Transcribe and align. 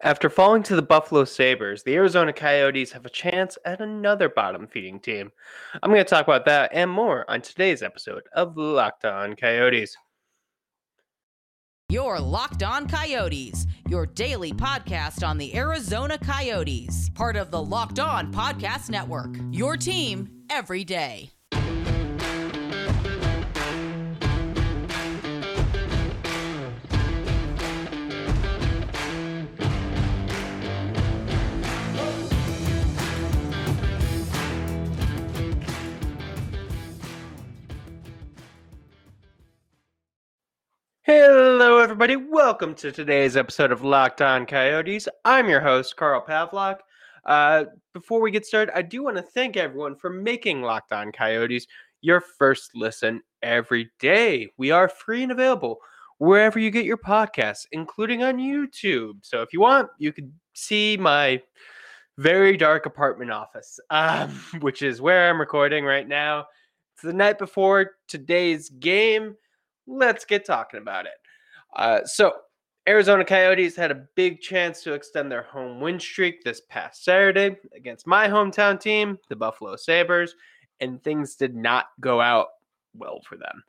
After 0.00 0.30
falling 0.30 0.62
to 0.64 0.76
the 0.76 0.82
Buffalo 0.82 1.24
Sabres, 1.24 1.82
the 1.82 1.96
Arizona 1.96 2.32
Coyotes 2.32 2.92
have 2.92 3.04
a 3.04 3.10
chance 3.10 3.58
at 3.64 3.80
another 3.80 4.28
bottom 4.28 4.68
feeding 4.68 5.00
team. 5.00 5.32
I'm 5.82 5.90
going 5.90 6.04
to 6.04 6.08
talk 6.08 6.24
about 6.24 6.44
that 6.44 6.70
and 6.72 6.88
more 6.88 7.28
on 7.28 7.40
today's 7.40 7.82
episode 7.82 8.22
of 8.32 8.56
Locked 8.56 9.04
On 9.04 9.34
Coyotes. 9.34 9.96
Your 11.88 12.20
Locked 12.20 12.62
On 12.62 12.86
Coyotes, 12.86 13.66
your 13.88 14.06
daily 14.06 14.52
podcast 14.52 15.26
on 15.26 15.36
the 15.36 15.56
Arizona 15.56 16.16
Coyotes, 16.18 17.10
part 17.10 17.34
of 17.34 17.50
the 17.50 17.62
Locked 17.62 17.98
On 17.98 18.32
Podcast 18.32 18.90
Network. 18.90 19.34
Your 19.50 19.76
team 19.76 20.44
every 20.48 20.84
day. 20.84 21.32
Hello, 41.10 41.78
everybody. 41.78 42.16
Welcome 42.16 42.74
to 42.74 42.92
today's 42.92 43.34
episode 43.34 43.72
of 43.72 43.82
Locked 43.82 44.20
On 44.20 44.44
Coyotes. 44.44 45.08
I'm 45.24 45.48
your 45.48 45.62
host, 45.62 45.96
Carl 45.96 46.22
Pavlock. 46.22 46.80
Uh, 47.24 47.64
before 47.94 48.20
we 48.20 48.30
get 48.30 48.44
started, 48.44 48.76
I 48.76 48.82
do 48.82 49.04
want 49.04 49.16
to 49.16 49.22
thank 49.22 49.56
everyone 49.56 49.96
for 49.96 50.10
making 50.10 50.60
Locked 50.60 50.92
On 50.92 51.10
Coyotes 51.10 51.66
your 52.02 52.20
first 52.20 52.72
listen 52.74 53.22
every 53.42 53.90
day. 53.98 54.50
We 54.58 54.70
are 54.70 54.86
free 54.86 55.22
and 55.22 55.32
available 55.32 55.78
wherever 56.18 56.58
you 56.58 56.70
get 56.70 56.84
your 56.84 56.98
podcasts, 56.98 57.64
including 57.72 58.22
on 58.22 58.36
YouTube. 58.36 59.14
So 59.22 59.40
if 59.40 59.54
you 59.54 59.62
want, 59.62 59.88
you 59.96 60.12
can 60.12 60.30
see 60.52 60.98
my 60.98 61.40
very 62.18 62.54
dark 62.58 62.84
apartment 62.84 63.30
office, 63.30 63.80
um, 63.88 64.28
which 64.60 64.82
is 64.82 65.00
where 65.00 65.30
I'm 65.30 65.40
recording 65.40 65.86
right 65.86 66.06
now. 66.06 66.44
It's 66.92 67.02
the 67.02 67.14
night 67.14 67.38
before 67.38 67.92
today's 68.08 68.68
game 68.68 69.36
let's 69.88 70.24
get 70.24 70.44
talking 70.44 70.80
about 70.80 71.06
it. 71.06 71.12
Uh, 71.74 72.04
so, 72.04 72.32
Arizona 72.88 73.24
Coyotes 73.24 73.76
had 73.76 73.90
a 73.90 74.06
big 74.14 74.40
chance 74.40 74.82
to 74.82 74.94
extend 74.94 75.30
their 75.30 75.42
home 75.42 75.78
win 75.80 76.00
streak 76.00 76.42
this 76.42 76.62
past 76.70 77.04
Saturday 77.04 77.56
against 77.76 78.06
my 78.06 78.26
hometown 78.28 78.80
team, 78.80 79.18
the 79.28 79.36
Buffalo 79.36 79.76
Sabres, 79.76 80.34
and 80.80 81.02
things 81.02 81.34
did 81.34 81.54
not 81.54 81.86
go 82.00 82.20
out 82.20 82.46
well 82.94 83.20
for 83.28 83.36
them. 83.36 83.62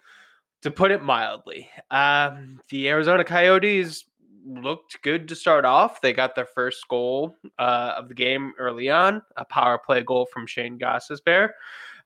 To 0.62 0.72
put 0.72 0.92
it 0.92 1.04
mildly, 1.04 1.70
um, 1.92 2.62
the 2.70 2.90
Arizona 2.90 3.26
Coyotes 3.26 4.06
looked 4.46 5.02
good 5.02 5.28
to 5.28 5.36
start 5.36 5.66
off. 5.66 6.02
They 6.02 6.14
got 6.14 6.36
their 6.36 6.46
first 6.46 6.88
goal 6.88 7.36
uh, 7.58 7.96
of 7.98 8.08
the 8.08 8.14
game 8.14 8.54
early 8.58 8.90
on, 8.90 9.22
a 9.36 9.46
power 9.46 9.78
play 9.78 10.02
goal 10.02 10.28
from 10.32 10.48
Shane 10.48 10.80
Gostisbehere. 10.80 11.50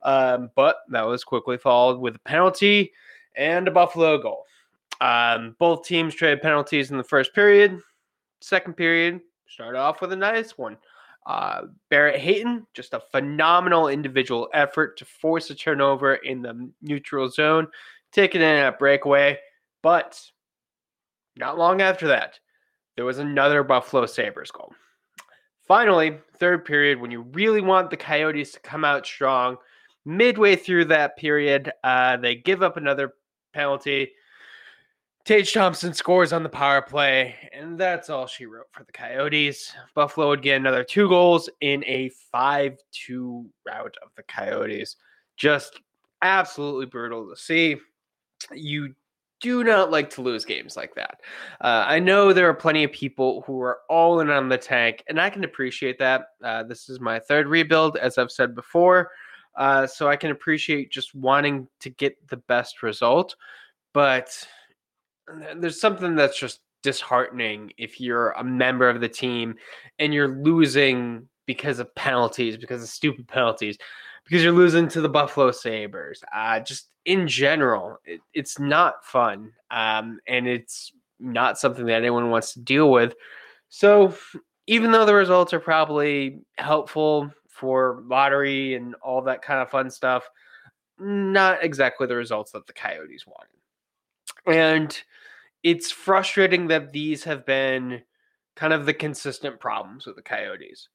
Um, 0.02 0.50
but 0.55 0.77
that 0.89 1.08
was 1.08 1.23
quickly 1.23 1.58
followed 1.58 2.00
with 2.00 2.16
a 2.16 2.20
penalty 2.20 2.92
and 3.36 3.67
a 3.67 3.72
Buffalo 3.72 4.17
goal. 4.17 4.45
Um, 5.02 5.56
both 5.59 5.86
teams 5.86 6.16
traded 6.16 6.42
penalties 6.42 6.92
in 6.92 6.98
the 6.98 7.03
first 7.03 7.34
period. 7.34 7.80
Second 8.42 8.76
period 8.76 9.22
started 9.48 9.78
off 9.78 10.02
with 10.02 10.12
a 10.14 10.16
nice 10.16 10.58
one. 10.58 10.78
Uh, 11.26 11.64
Barrett 11.89 12.20
Hayton, 12.20 12.67
just 12.73 12.94
a 12.94 13.00
phenomenal 13.11 13.88
individual 13.88 14.50
effort 14.54 14.98
to 14.98 15.06
force 15.06 15.50
a 15.50 15.56
turnover 15.56 16.16
in 16.16 16.42
the 16.42 16.70
neutral 16.81 17.30
zone, 17.30 17.67
taking 18.11 18.42
in 18.42 18.66
a 18.66 18.72
breakaway. 18.72 19.38
But 19.81 20.22
not 21.38 21.58
long 21.58 21.81
after 21.81 22.08
that, 22.09 22.39
there 22.95 23.06
was 23.06 23.20
another 23.20 23.64
Buffalo 23.64 24.06
Sabres 24.06 24.52
goal. 24.52 24.73
Finally, 25.67 26.17
third 26.38 26.66
period, 26.66 27.00
when 27.00 27.11
you 27.11 27.22
really 27.31 27.61
want 27.61 27.89
the 27.89 27.98
Coyotes 27.98 28.52
to 28.52 28.59
come 28.59 28.84
out 28.84 29.06
strong, 29.06 29.58
midway 30.06 30.58
through 30.58 30.86
that 30.86 31.17
period, 31.17 31.71
uh, 31.83 32.17
they 32.17 32.36
give 32.36 32.61
up 32.61 32.76
another 32.76 33.14
penalty. 33.53 34.11
Tage 35.25 35.53
Thompson 35.53 35.93
scores 35.93 36.33
on 36.33 36.43
the 36.43 36.49
power 36.49 36.81
play, 36.81 37.36
and 37.53 37.77
that's 37.77 38.09
all 38.09 38.27
she 38.27 38.45
wrote 38.45 38.67
for 38.71 38.83
the 38.83 38.91
Coyotes. 38.91 39.73
Buffalo 39.95 40.27
would 40.27 40.41
get 40.41 40.58
another 40.58 40.83
two 40.83 41.08
goals 41.08 41.49
in 41.61 41.81
a 41.86 42.09
5 42.31 42.77
2 42.91 43.49
rout 43.65 43.95
of 44.03 44.09
the 44.17 44.23
Coyotes. 44.23 44.97
Just 45.37 45.80
absolutely 46.21 46.87
brutal 46.87 47.30
to 47.30 47.37
see. 47.37 47.77
You 48.53 48.93
do 49.39 49.64
not 49.64 49.91
like 49.91 50.09
to 50.09 50.21
lose 50.21 50.43
games 50.43 50.75
like 50.75 50.95
that. 50.95 51.21
Uh, 51.61 51.85
I 51.87 51.99
know 51.99 52.33
there 52.33 52.49
are 52.49 52.53
plenty 52.53 52.83
of 52.83 52.91
people 52.91 53.43
who 53.47 53.61
are 53.61 53.80
all 53.89 54.20
in 54.20 54.30
on 54.30 54.49
the 54.49 54.58
tank, 54.58 55.03
and 55.08 55.21
I 55.21 55.30
can 55.30 55.45
appreciate 55.45 55.99
that. 55.99 56.27
Uh, 56.43 56.64
this 56.64 56.89
is 56.89 56.99
my 56.99 57.20
third 57.20 57.47
rebuild, 57.47 57.95
as 57.95 58.17
I've 58.17 58.31
said 58.31 58.55
before. 58.55 59.09
Uh, 59.55 59.86
so 59.87 60.08
I 60.08 60.15
can 60.15 60.31
appreciate 60.31 60.91
just 60.91 61.14
wanting 61.14 61.67
to 61.81 61.89
get 61.89 62.15
the 62.30 62.37
best 62.37 62.83
result. 62.83 63.36
But 63.93 64.47
there's 65.55 65.80
something 65.80 66.15
that's 66.15 66.37
just 66.37 66.59
disheartening 66.81 67.71
if 67.77 67.99
you're 67.99 68.31
a 68.31 68.43
member 68.43 68.89
of 68.89 69.02
the 69.02 69.09
team 69.09 69.55
and 69.99 70.14
you're 70.14 70.27
losing 70.27 71.27
because 71.45 71.80
of 71.80 71.93
penalties, 71.95 72.58
because 72.58 72.83
of 72.83 72.89
stupid 72.89 73.27
penalties, 73.27 73.77
because 74.25 74.43
you're 74.43 74.52
losing 74.52 74.87
to 74.89 75.02
the 75.02 75.09
Buffalo 75.09 75.52
Sabres. 75.52 76.23
Uh, 76.33 76.59
just 76.59 76.89
in 77.05 77.27
general, 77.27 77.99
it, 78.05 78.21
it's 78.33 78.59
not 78.59 79.05
fun. 79.05 79.52
Um, 79.71 80.20
and 80.27 80.47
it's 80.47 80.91
not 81.20 81.58
something 81.58 81.85
that 81.85 81.95
anyone 81.95 82.30
wants 82.30 82.53
to 82.53 82.59
deal 82.59 82.91
with. 82.91 83.14
So 83.70 84.15
even 84.67 84.91
though 84.91 85.05
the 85.05 85.15
results 85.15 85.53
are 85.53 85.59
probably 85.59 86.39
helpful 86.58 87.31
for 87.53 88.03
lottery 88.08 88.75
and 88.75 88.95
all 88.95 89.21
that 89.21 89.41
kind 89.41 89.61
of 89.61 89.69
fun 89.69 89.89
stuff. 89.89 90.27
Not 90.99 91.64
exactly 91.64 92.08
the 92.08 92.15
results 92.15 92.52
that 92.52 92.67
the 92.67 92.73
Coyotes 92.73 93.25
wanted. 93.25 94.59
And 94.59 95.02
it's 95.64 95.91
frustrating 95.91 96.67
that 96.67 96.91
these 96.91 97.23
have 97.23 97.45
been 97.45 98.02
kind 98.55 98.73
of 98.73 98.86
the 98.86 98.93
consistent 98.93 99.59
problems 99.59 100.05
with 100.05 100.15
the 100.15 100.21
Coyotes. 100.21 100.89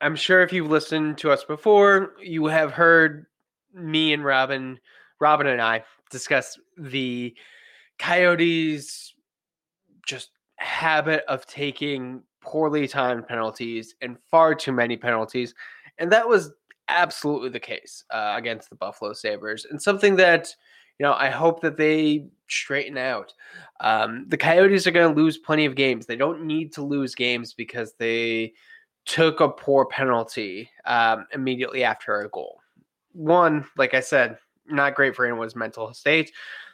I'm 0.00 0.16
sure 0.16 0.42
if 0.42 0.52
you've 0.52 0.70
listened 0.70 1.18
to 1.18 1.30
us 1.30 1.44
before, 1.44 2.14
you 2.22 2.46
have 2.46 2.72
heard 2.72 3.26
me 3.74 4.12
and 4.12 4.24
Robin, 4.24 4.78
Robin 5.18 5.46
and 5.46 5.60
I 5.60 5.84
discuss 6.10 6.58
the 6.78 7.34
Coyotes 7.98 9.14
just 10.06 10.30
habit 10.56 11.24
of 11.28 11.46
taking 11.46 12.22
poorly 12.40 12.88
timed 12.88 13.26
penalties 13.26 13.94
and 14.00 14.16
far 14.30 14.54
too 14.54 14.72
many 14.72 14.96
penalties. 14.96 15.54
And 15.98 16.10
that 16.12 16.28
was 16.28 16.52
absolutely 16.88 17.50
the 17.50 17.60
case 17.60 18.04
uh, 18.10 18.34
against 18.36 18.70
the 18.70 18.76
Buffalo 18.76 19.12
Sabres, 19.12 19.66
and 19.70 19.80
something 19.80 20.16
that, 20.16 20.54
you 20.98 21.04
know, 21.04 21.14
I 21.14 21.30
hope 21.30 21.60
that 21.60 21.76
they 21.76 22.26
straighten 22.48 22.98
out. 22.98 23.32
Um, 23.80 24.26
the 24.28 24.36
Coyotes 24.36 24.86
are 24.86 24.90
going 24.90 25.14
to 25.14 25.20
lose 25.20 25.38
plenty 25.38 25.66
of 25.66 25.76
games. 25.76 26.06
They 26.06 26.16
don't 26.16 26.44
need 26.44 26.72
to 26.72 26.82
lose 26.82 27.14
games 27.14 27.54
because 27.54 27.94
they 27.98 28.54
took 29.04 29.40
a 29.40 29.48
poor 29.48 29.86
penalty 29.86 30.68
um, 30.84 31.26
immediately 31.32 31.84
after 31.84 32.20
a 32.20 32.28
goal. 32.28 32.60
One, 33.12 33.64
like 33.76 33.94
I 33.94 34.00
said, 34.00 34.38
not 34.66 34.94
great 34.94 35.16
for 35.16 35.24
anyone's 35.24 35.56
mental 35.56 35.92
state. 35.94 36.32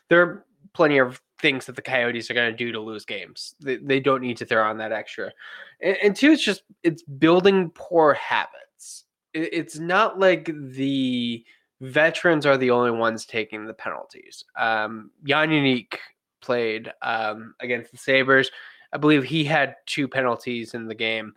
There 0.09 0.23
are 0.23 0.45
plenty 0.73 0.99
of 0.99 1.21
things 1.39 1.67
that 1.67 1.77
the 1.77 1.83
Coyotes 1.83 2.31
are 2.31 2.35
going 2.35 2.51
to 2.51 2.57
do 2.57 2.73
to 2.73 2.81
lose 2.81 3.05
games. 3.05 3.55
They, 3.61 3.77
they 3.77 4.01
don't 4.01 4.23
need 4.23 4.37
to 4.39 4.47
throw 4.47 4.69
on 4.69 4.79
that 4.79 4.93
extra. 4.93 5.33
And, 5.81 5.97
and 6.03 6.17
two, 6.17 6.33
it's 6.33 6.45
just 6.45 6.63
it's 6.83 7.03
building 7.03 7.71
poor 7.75 8.15
habits. 8.15 9.05
It, 9.35 9.53
it's 9.53 9.79
not 9.79 10.19
like 10.19 10.51
the 10.55 11.45
veterans 11.81 12.47
are 12.47 12.57
the 12.57 12.71
only 12.71 12.91
ones 12.91 13.27
taking 13.27 13.67
the 13.67 13.75
penalties. 13.75 14.45
Um, 14.57 15.11
Jan 15.25 15.51
Jenik 15.51 15.97
played 16.41 16.93
um, 17.03 17.55
against 17.61 17.93
the 17.93 17.99
Sabres. 17.99 18.51
I 18.93 18.99
believe 18.99 19.25
he 19.25 19.45
had 19.45 19.77
two 19.85 20.09
penalties 20.09 20.75
in 20.75 20.87
the 20.87 20.95
game. 20.95 21.35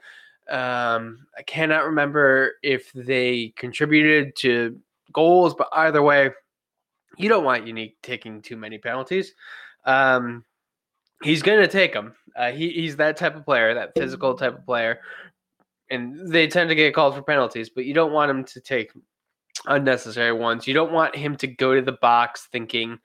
Um, 0.49 1.27
I 1.37 1.43
cannot 1.45 1.85
remember 1.85 2.53
if 2.63 2.91
they 2.93 3.53
contributed 3.55 4.35
to 4.37 4.79
goals, 5.11 5.53
but 5.55 5.67
either 5.73 6.01
way, 6.01 6.31
you 7.17 7.27
don't 7.27 7.43
want 7.43 7.65
Jenik 7.65 7.95
taking 8.01 8.41
too 8.41 8.55
many 8.55 8.77
penalties. 8.77 9.33
Um, 9.85 10.43
he's 11.23 11.41
going 11.41 11.59
to 11.59 11.67
take 11.67 11.93
them. 11.93 12.13
Uh, 12.35 12.51
he, 12.51 12.69
he's 12.69 12.95
that 12.97 13.17
type 13.17 13.35
of 13.35 13.45
player, 13.45 13.73
that 13.73 13.93
physical 13.95 14.35
type 14.35 14.57
of 14.57 14.65
player. 14.65 14.99
And 15.89 16.31
they 16.31 16.47
tend 16.47 16.69
to 16.69 16.75
get 16.75 16.93
called 16.93 17.15
for 17.15 17.21
penalties, 17.21 17.69
but 17.69 17.85
you 17.85 17.93
don't 17.93 18.13
want 18.13 18.29
him 18.29 18.43
to 18.45 18.61
take 18.61 18.91
unnecessary 19.65 20.31
ones. 20.31 20.67
You 20.67 20.73
don't 20.73 20.91
want 20.91 21.15
him 21.15 21.35
to 21.37 21.47
go 21.47 21.75
to 21.75 21.81
the 21.81 21.93
box 21.93 22.47
thinking, 22.51 22.99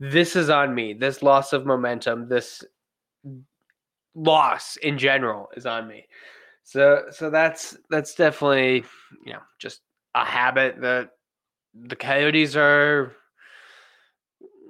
this 0.00 0.34
is 0.36 0.50
on 0.50 0.74
me. 0.74 0.92
This 0.92 1.22
loss 1.22 1.52
of 1.52 1.64
momentum, 1.64 2.28
this 2.28 2.64
loss 4.14 4.76
in 4.76 4.98
general 4.98 5.48
is 5.56 5.66
on 5.66 5.86
me. 5.86 6.06
So 6.64 7.04
so 7.10 7.30
that's 7.30 7.76
that's 7.90 8.14
definitely, 8.14 8.84
you 9.24 9.34
know, 9.34 9.42
just 9.58 9.82
a 10.14 10.24
habit 10.24 10.80
that 10.80 11.10
the 11.74 11.96
Coyotes 11.96 12.56
are 12.56 13.12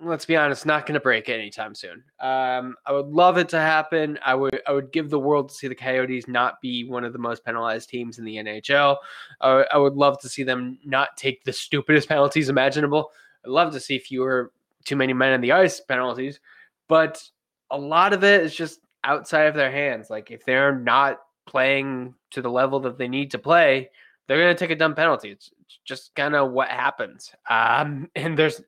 let's 0.05 0.25
be 0.25 0.37
honest, 0.37 0.67
not 0.67 0.87
going 0.87 0.95
to 0.95 1.01
break 1.01 1.29
anytime 1.29 1.75
soon. 1.75 2.05
Um, 2.21 2.77
I 2.87 2.93
would 2.93 3.07
love 3.07 3.39
it 3.39 3.49
to 3.51 3.59
happen. 3.59 4.19
I 4.25 4.35
would 4.35 4.61
I 4.67 4.73
would 4.73 4.93
give 4.93 5.11
the 5.11 5.19
world 5.19 5.49
to 5.49 5.55
see 5.55 5.69
the 5.69 5.75
Coyotes 5.75 6.29
not 6.29 6.61
be 6.61 6.85
one 6.85 7.05
of 7.05 7.13
the 7.13 7.19
most 7.19 7.45
penalized 7.45 7.89
teams 7.89 8.19
in 8.19 8.25
the 8.25 8.37
NHL. 8.37 8.97
I, 9.41 9.79
would 9.79 9.95
love 9.95 10.21
to 10.21 10.29
see 10.29 10.43
them 10.43 10.79
not 10.85 11.17
take 11.17 11.45
the 11.45 11.53
stupidest 11.53 12.09
penalties 12.09 12.49
imaginable. 12.49 13.11
I'd 13.45 13.51
love 13.51 13.73
to 13.73 13.81
see 13.81 13.99
fewer 13.99 14.53
too 14.85 14.97
many 14.97 15.13
men 15.13 15.33
in 15.33 15.41
the 15.41 15.53
ice 15.53 15.81
penalties, 15.81 16.41
but 16.89 17.23
a 17.71 17.79
lot 17.79 18.13
of 18.13 18.25
it 18.25 18.43
is 18.43 18.55
just 18.55 18.81
outside 19.03 19.47
of 19.47 19.55
their 19.55 19.71
hands. 19.71 20.11
Like 20.11 20.31
if 20.31 20.45
they're 20.45 20.77
not 20.77 21.21
playing 21.47 22.15
to 22.31 22.43
the 22.43 22.51
level 22.51 22.81
that 22.81 22.99
they 22.99 23.09
need 23.09 23.31
to 23.33 23.39
play, 23.39 23.91
they're 24.27 24.39
going 24.39 24.55
to 24.55 24.59
take 24.59 24.71
a 24.71 24.77
dumb 24.79 24.95
penalty. 24.95 25.31
It's, 25.31 25.51
it's 25.61 25.79
just 25.85 26.15
kind 26.15 26.35
of 26.35 26.53
what 26.53 26.69
happens. 26.69 27.33
Um, 27.49 28.09
and 28.17 28.39
there's 28.39 28.61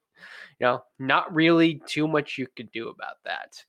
you 0.60 0.66
know, 0.66 0.82
not 0.98 1.34
really 1.34 1.82
too 1.86 2.08
much 2.08 2.38
you 2.38 2.46
could 2.56 2.70
do 2.72 2.88
about 2.88 3.16
that. 3.24 3.64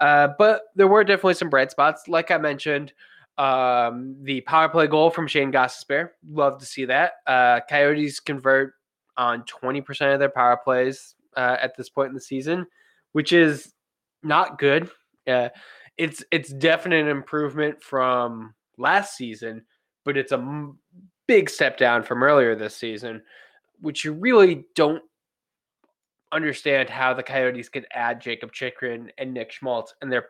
Uh, 0.00 0.28
but 0.38 0.62
there 0.74 0.88
were 0.88 1.04
definitely 1.04 1.34
some 1.34 1.50
bright 1.50 1.70
spots. 1.70 2.08
Like 2.08 2.30
I 2.30 2.38
mentioned, 2.38 2.92
um, 3.38 4.16
the 4.22 4.40
power 4.42 4.68
play 4.68 4.86
goal 4.86 5.10
from 5.10 5.26
Shane 5.26 5.52
Gostisbehere. 5.52 6.10
Love 6.30 6.58
to 6.58 6.66
see 6.66 6.84
that. 6.86 7.14
Uh, 7.26 7.60
Coyotes 7.68 8.20
convert 8.20 8.74
on 9.16 9.44
20% 9.44 10.12
of 10.12 10.18
their 10.18 10.28
power 10.28 10.58
plays 10.62 11.14
uh, 11.36 11.56
at 11.60 11.76
this 11.76 11.88
point 11.88 12.08
in 12.08 12.14
the 12.14 12.20
season, 12.20 12.66
which 13.12 13.32
is 13.32 13.72
not 14.22 14.58
good. 14.58 14.90
Uh, 15.26 15.48
it's 15.96 16.22
it's 16.30 16.52
definite 16.52 17.06
improvement 17.06 17.82
from 17.82 18.54
last 18.76 19.16
season, 19.16 19.64
but 20.04 20.16
it's 20.16 20.32
a 20.32 20.36
m- 20.36 20.78
big 21.26 21.48
step 21.48 21.78
down 21.78 22.02
from 22.02 22.22
earlier 22.22 22.54
this 22.54 22.76
season, 22.76 23.22
which 23.80 24.04
you 24.04 24.12
really 24.12 24.66
don't 24.74 25.02
understand 26.36 26.88
how 26.88 27.14
the 27.14 27.22
Coyotes 27.22 27.68
could 27.68 27.86
add 27.92 28.20
Jakob 28.20 28.52
Chychrun 28.52 29.10
and 29.18 29.34
Nick 29.34 29.50
Schmaltz, 29.50 29.94
and 30.00 30.12
their 30.12 30.28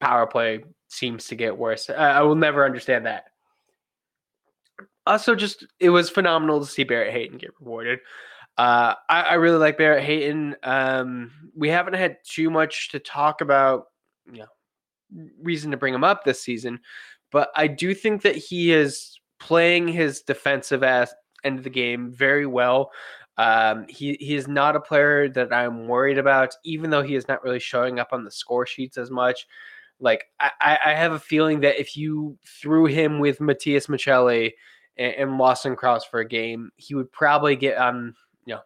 power 0.00 0.26
play 0.26 0.64
seems 0.88 1.26
to 1.26 1.34
get 1.34 1.56
worse. 1.56 1.90
I 1.90 2.22
will 2.22 2.34
never 2.34 2.64
understand 2.64 3.06
that. 3.06 3.24
Also, 5.06 5.34
just 5.34 5.66
it 5.80 5.90
was 5.90 6.08
phenomenal 6.08 6.60
to 6.60 6.66
see 6.66 6.84
Barrett 6.84 7.12
Hayton 7.12 7.38
get 7.38 7.50
rewarded. 7.60 8.00
Uh, 8.56 8.94
I, 9.08 9.22
I, 9.22 9.34
really 9.34 9.58
like 9.58 9.76
Barrett 9.76 10.04
Hayton. 10.04 10.54
Um, 10.62 11.32
we 11.56 11.68
haven't 11.68 11.94
had 11.94 12.18
too 12.24 12.50
much 12.50 12.90
to 12.90 13.00
talk 13.00 13.40
about, 13.40 13.86
you 14.32 14.38
know, 14.38 15.26
reason 15.42 15.72
to 15.72 15.76
bring 15.76 15.92
him 15.92 16.04
up 16.04 16.24
this 16.24 16.40
season, 16.40 16.78
but 17.32 17.50
I 17.56 17.66
do 17.66 17.94
think 17.94 18.22
that 18.22 18.36
he 18.36 18.72
is 18.72 19.18
playing 19.40 19.88
his 19.88 20.22
defensive 20.22 20.84
end 20.84 21.58
of 21.58 21.64
the 21.64 21.70
game 21.70 22.12
very 22.12 22.46
well. 22.46 22.92
Um, 23.36 23.86
he 23.88 24.16
he 24.20 24.34
is 24.36 24.46
not 24.46 24.76
a 24.76 24.80
player 24.80 25.28
that 25.30 25.52
I'm 25.52 25.88
worried 25.88 26.18
about, 26.18 26.54
even 26.64 26.90
though 26.90 27.02
he 27.02 27.16
is 27.16 27.26
not 27.26 27.42
really 27.42 27.58
showing 27.58 27.98
up 27.98 28.08
on 28.12 28.24
the 28.24 28.30
score 28.30 28.66
sheets 28.66 28.96
as 28.96 29.10
much. 29.10 29.46
Like 30.00 30.26
I, 30.40 30.78
I 30.84 30.94
have 30.94 31.12
a 31.12 31.18
feeling 31.18 31.60
that 31.60 31.80
if 31.80 31.96
you 31.96 32.36
threw 32.44 32.86
him 32.86 33.18
with 33.18 33.40
Matias 33.40 33.86
Maccelli 33.86 34.52
and, 34.96 35.14
and 35.14 35.38
Lawson 35.38 35.76
Crouse 35.76 36.04
for 36.04 36.20
a 36.20 36.28
game, 36.28 36.70
he 36.76 36.94
would 36.94 37.10
probably 37.10 37.56
get 37.56 37.76
um 37.76 38.14
you 38.46 38.54
know 38.54 38.60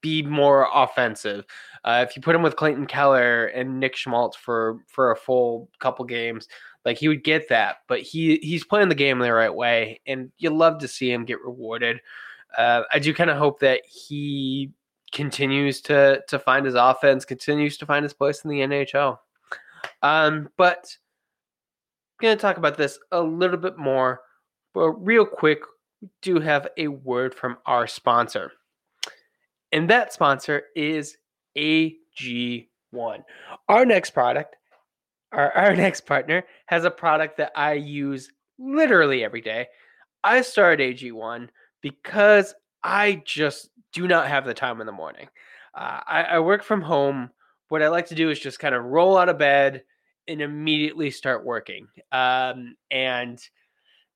be 0.00 0.22
more 0.22 0.68
offensive. 0.72 1.44
Uh, 1.84 2.04
if 2.08 2.16
you 2.16 2.22
put 2.22 2.34
him 2.34 2.42
with 2.42 2.56
Clayton 2.56 2.86
Keller 2.86 3.46
and 3.46 3.78
Nick 3.80 3.96
Schmaltz 3.96 4.36
for 4.36 4.78
for 4.86 5.12
a 5.12 5.16
full 5.16 5.70
couple 5.78 6.04
games, 6.04 6.48
like 6.84 6.98
he 6.98 7.08
would 7.08 7.24
get 7.24 7.48
that. 7.48 7.76
But 7.88 8.00
he 8.00 8.36
he's 8.42 8.64
playing 8.64 8.88
the 8.90 8.94
game 8.94 9.18
the 9.18 9.32
right 9.32 9.54
way, 9.54 10.00
and 10.06 10.30
you 10.38 10.50
love 10.50 10.78
to 10.78 10.88
see 10.88 11.10
him 11.10 11.24
get 11.24 11.42
rewarded 11.42 12.00
uh, 12.56 12.82
I 12.92 12.98
do 12.98 13.14
kind 13.14 13.30
of 13.30 13.36
hope 13.36 13.60
that 13.60 13.82
he 13.86 14.72
continues 15.12 15.80
to 15.82 16.22
to 16.28 16.38
find 16.38 16.66
his 16.66 16.74
offense, 16.74 17.24
continues 17.24 17.76
to 17.78 17.86
find 17.86 18.02
his 18.02 18.12
place 18.12 18.44
in 18.44 18.50
the 18.50 18.60
NHL. 18.60 19.18
Um, 20.02 20.48
but 20.56 20.96
I'm 22.14 22.26
going 22.26 22.36
to 22.36 22.40
talk 22.40 22.56
about 22.56 22.76
this 22.76 22.98
a 23.12 23.20
little 23.20 23.56
bit 23.56 23.78
more. 23.78 24.20
But 24.72 24.90
real 24.92 25.24
quick, 25.24 25.60
we 26.00 26.08
do 26.22 26.40
have 26.40 26.68
a 26.76 26.88
word 26.88 27.34
from 27.34 27.58
our 27.66 27.86
sponsor. 27.86 28.52
And 29.72 29.88
that 29.90 30.12
sponsor 30.12 30.64
is 30.76 31.16
AG1. 31.56 32.66
Our 33.68 33.84
next 33.84 34.10
product, 34.10 34.56
our, 35.32 35.50
our 35.52 35.74
next 35.76 36.02
partner, 36.02 36.44
has 36.66 36.84
a 36.84 36.90
product 36.90 37.36
that 37.38 37.52
I 37.56 37.74
use 37.74 38.30
literally 38.58 39.24
every 39.24 39.40
day. 39.40 39.66
I 40.22 40.40
started 40.42 40.96
AG1 40.96 41.48
because 41.84 42.54
I 42.82 43.22
just 43.26 43.68
do 43.92 44.08
not 44.08 44.26
have 44.26 44.46
the 44.46 44.54
time 44.54 44.80
in 44.80 44.86
the 44.86 44.92
morning. 44.92 45.28
Uh, 45.74 46.00
I, 46.06 46.22
I 46.22 46.38
work 46.38 46.64
from 46.64 46.80
home. 46.80 47.28
What 47.68 47.82
I 47.82 47.88
like 47.88 48.06
to 48.06 48.14
do 48.14 48.30
is 48.30 48.40
just 48.40 48.58
kind 48.58 48.74
of 48.74 48.86
roll 48.86 49.18
out 49.18 49.28
of 49.28 49.36
bed 49.36 49.82
and 50.26 50.40
immediately 50.40 51.10
start 51.10 51.44
working. 51.44 51.86
Um, 52.10 52.74
and 52.90 53.38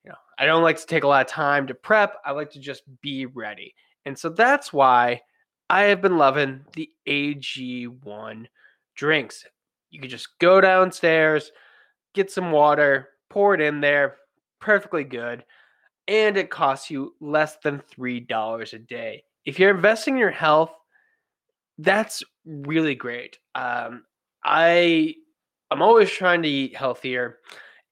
you 0.03 0.09
know, 0.09 0.17
I 0.38 0.47
don't 0.47 0.62
like 0.62 0.79
to 0.79 0.87
take 0.87 1.05
a 1.05 1.06
lot 1.06 1.26
of 1.26 1.31
time 1.31 1.67
to 1.67 1.75
prep. 1.75 2.15
I 2.25 2.32
like 2.32 2.50
to 2.53 2.59
just 2.59 2.85
be 3.03 3.26
ready. 3.26 3.75
And 4.06 4.19
so 4.19 4.31
that's 4.31 4.73
why 4.73 5.20
I 5.69 5.82
have 5.82 6.00
been 6.00 6.17
loving 6.17 6.65
the 6.73 6.88
AG1 7.06 8.47
drinks. 8.97 9.44
You 9.91 10.00
can 10.00 10.09
just 10.09 10.38
go 10.38 10.62
downstairs, 10.62 11.53
get 12.15 12.31
some 12.31 12.50
water, 12.50 13.11
pour 13.29 13.53
it 13.53 13.61
in 13.61 13.82
there, 13.82 14.17
perfectly 14.59 15.05
good 15.05 15.44
and 16.08 16.38
it 16.38 16.50
costs 16.50 16.90
you 16.90 17.14
less 17.20 17.58
than 17.62 17.82
$3 17.96 18.72
a 18.72 18.78
day. 18.78 19.22
If 19.44 19.58
you're 19.58 19.75
investing 19.75 20.14
in 20.14 20.20
your 20.20 20.31
health, 20.31 20.72
that's 21.76 22.22
really 22.44 22.94
great. 22.94 23.38
Um, 23.55 24.05
I 24.44 25.14
I'm 25.70 25.82
always 25.82 26.10
trying 26.10 26.43
to 26.43 26.49
eat 26.49 26.75
healthier, 26.75 27.38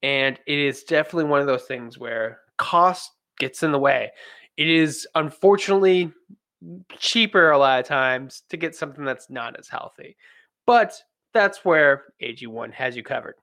and 0.03 0.41
it 0.47 0.59
is 0.59 0.83
definitely 0.85 1.25
one 1.25 1.41
of 1.41 1.47
those 1.47 1.65
things 1.65 1.99
where 1.99 2.41
cost 2.57 3.13
gets 3.39 3.63
in 3.63 3.71
the 3.71 3.79
way. 3.79 4.11
It 4.57 4.69
is 4.69 5.07
unfortunately 5.15 6.11
cheaper 6.99 7.51
a 7.51 7.59
lot 7.59 7.81
of 7.81 7.87
times 7.87 8.43
to 8.49 8.57
get 8.57 8.75
something 8.75 9.05
that's 9.05 9.29
not 9.29 9.59
as 9.59 9.69
healthy, 9.69 10.17
but 10.67 10.95
that's 11.35 11.65
where 11.67 12.05
AG1 12.23 12.73
has 12.73 12.97
you 12.97 13.03
covered. 13.03 13.35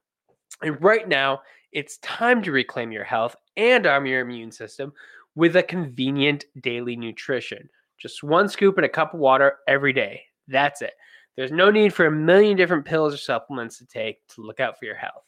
And 0.64 0.82
right 0.82 1.08
now, 1.08 1.42
it's 1.72 2.00
time 2.00 2.42
to 2.44 2.52
reclaim 2.52 2.92
your 2.92 3.04
health 3.04 3.36
and 3.58 3.86
arm 3.86 4.06
your 4.06 4.22
immune 4.22 4.52
system 4.52 4.94
with 5.36 5.56
a 5.56 5.64
convenient 5.64 6.46
daily 6.62 6.96
nutrition. 6.96 7.70
Just 7.98 8.24
one 8.24 8.50
scoop 8.50 8.78
in 8.78 8.84
a 8.84 8.90
cup 8.90 9.14
of 9.14 9.20
water 9.20 9.58
every 9.68 9.94
day. 9.94 10.22
That's 10.48 10.82
it. 10.82 10.94
There's 11.36 11.52
no 11.52 11.72
need 11.72 11.94
for 11.94 12.06
a 12.06 12.12
million 12.12 12.58
different 12.58 12.86
pills 12.86 13.14
or 13.14 13.18
supplements 13.18 13.78
to 13.80 13.86
take 13.86 14.26
to 14.30 14.42
look 14.42 14.60
out 14.60 14.78
for 14.78 14.86
your 14.86 14.96
health. 14.96 15.24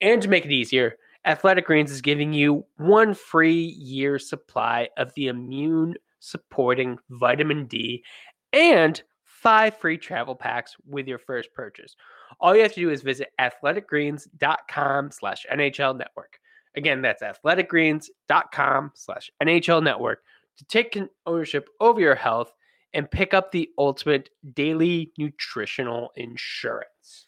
And 0.00 0.20
to 0.20 0.28
make 0.28 0.44
it 0.44 0.52
easier, 0.52 0.96
Athletic 1.24 1.66
Greens 1.66 1.90
is 1.90 2.00
giving 2.00 2.32
you 2.32 2.64
one 2.76 3.14
free 3.14 3.60
year 3.60 4.18
supply 4.18 4.88
of 4.96 5.12
the 5.14 5.28
immune 5.28 5.94
supporting 6.20 6.98
vitamin 7.10 7.66
D 7.66 8.04
and 8.52 9.02
five 9.24 9.76
free 9.78 9.98
travel 9.98 10.34
packs 10.34 10.76
with 10.86 11.06
your 11.06 11.18
first 11.18 11.52
purchase. 11.54 11.96
All 12.40 12.54
you 12.54 12.62
have 12.62 12.74
to 12.74 12.80
do 12.80 12.90
is 12.90 13.02
visit 13.02 13.28
athleticgreens.com 13.40 15.10
slash 15.10 15.46
NHL 15.50 15.96
network. 15.96 16.38
Again, 16.76 17.00
that's 17.00 17.22
athleticgreens.com 17.22 18.92
slash 18.94 19.30
NHL 19.42 19.82
network 19.82 20.22
to 20.58 20.64
take 20.66 20.98
ownership 21.26 21.68
over 21.80 22.00
your 22.00 22.14
health 22.14 22.52
and 22.92 23.10
pick 23.10 23.34
up 23.34 23.50
the 23.50 23.70
ultimate 23.78 24.30
daily 24.54 25.12
nutritional 25.18 26.12
insurance. 26.16 27.26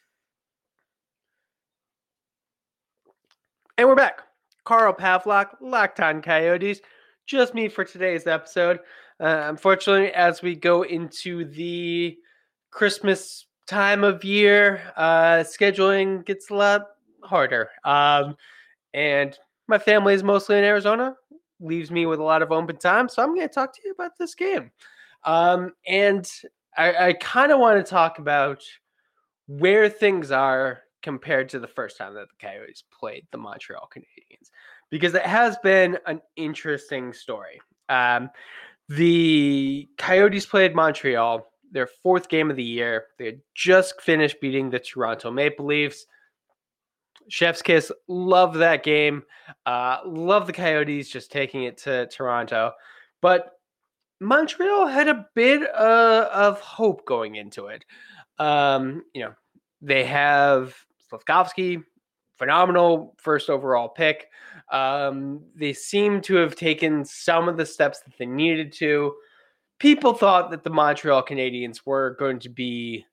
And 3.77 3.87
we're 3.87 3.95
back. 3.95 4.23
Carl 4.65 4.93
Pavlock, 4.93 5.57
Locked 5.61 5.99
Coyotes. 5.99 6.81
Just 7.27 7.55
me 7.55 7.69
for 7.69 7.85
today's 7.85 8.27
episode. 8.27 8.81
Uh, 9.21 9.45
unfortunately, 9.45 10.13
as 10.13 10.43
we 10.43 10.55
go 10.55 10.83
into 10.83 11.45
the 11.45 12.19
Christmas 12.71 13.47
time 13.67 14.05
of 14.05 14.25
year, 14.25 14.83
uh, 14.97 15.45
scheduling 15.45 16.25
gets 16.25 16.51
a 16.51 16.55
lot 16.55 16.87
harder. 17.23 17.71
Um, 17.85 18.37
and 18.95 19.37
my 19.67 19.79
family 19.79 20.15
is 20.15 20.23
mostly 20.23 20.59
in 20.59 20.65
Arizona, 20.65 21.15
leaves 21.61 21.91
me 21.91 22.07
with 22.07 22.21
a 22.21 22.23
lot 22.23 22.43
of 22.43 22.53
open 22.53 22.77
time. 22.77 23.09
So 23.09 23.23
I'm 23.23 23.35
going 23.35 23.49
to 23.49 23.55
talk 23.55 23.75
to 23.75 23.81
you 23.85 23.93
about 23.93 24.13
this 24.19 24.35
game. 24.35 24.71
Um, 25.25 25.73
and 25.87 26.31
I, 26.77 27.09
I 27.09 27.13
kind 27.15 27.53
of 27.53 27.59
want 27.59 27.85
to 27.85 27.91
talk 27.91 28.19
about 28.19 28.63
where 29.47 29.89
things 29.89 30.31
are 30.31 30.83
compared 31.03 31.49
to 31.49 31.59
the 31.59 31.67
first 31.67 31.97
time 31.97 32.15
that 32.15 32.29
the 32.29 32.47
Coyotes 32.47 32.85
played 32.99 33.27
the 33.33 33.39
Montreal 33.39 33.89
Canadiens, 33.95 34.51
because 34.91 35.15
it 35.15 35.27
has 35.27 35.57
been 35.63 35.99
an 36.07 36.21
interesting 36.37 37.13
story. 37.13 37.61
Um, 37.89 38.31
the 38.89 39.89
Coyotes 39.99 40.47
played 40.47 40.75
Montreal, 40.75 41.51
their 41.71 41.89
fourth 42.03 42.29
game 42.29 42.51
of 42.51 42.57
the 42.57 42.63
year. 42.63 43.07
They 43.19 43.27
had 43.27 43.41
just 43.55 44.01
finished 44.01 44.41
beating 44.41 44.71
the 44.71 44.79
Toronto 44.79 45.31
Maple 45.31 45.67
Leafs. 45.67 46.07
Chef's 47.29 47.63
kiss. 47.63 47.93
Love 48.07 48.55
that 48.55 48.83
game. 48.83 49.23
Uh, 49.67 49.99
love 50.05 50.47
the 50.47 50.53
Coyotes 50.53 51.09
just 51.09 51.31
taking 51.31 51.65
it 51.65 51.77
to 51.79 52.07
Toronto. 52.07 52.73
But 53.21 53.53
Montreal 54.21 54.87
had 54.87 55.09
a 55.09 55.27
bit 55.35 55.63
uh, 55.75 56.29
of 56.33 56.61
hope 56.61 57.05
going 57.07 57.37
into 57.37 57.67
it. 57.67 57.85
Um, 58.39 59.05
you 59.15 59.23
know, 59.23 59.35
they 59.81 60.05
have 60.05 60.75
Slavkovsky, 61.09 61.81
phenomenal 62.37 63.15
first 63.19 63.51
overall 63.51 63.89
pick. 63.89 64.29
Um, 64.71 65.43
they 65.55 65.73
seem 65.73 66.21
to 66.23 66.37
have 66.37 66.57
taken 66.57 67.05
some 67.05 67.49
of 67.49 67.57
the 67.57 67.67
steps 67.67 68.01
that 68.01 68.17
they 68.19 68.27
needed 68.27 68.73
to. 68.75 69.15
People 69.79 70.13
thought 70.13 70.51
that 70.51 70.65
the 70.65 70.71
Montreal 70.71 71.23
Canadiens 71.25 71.81
were 71.85 72.17
going 72.19 72.39
to 72.41 72.49
be, 72.49 73.05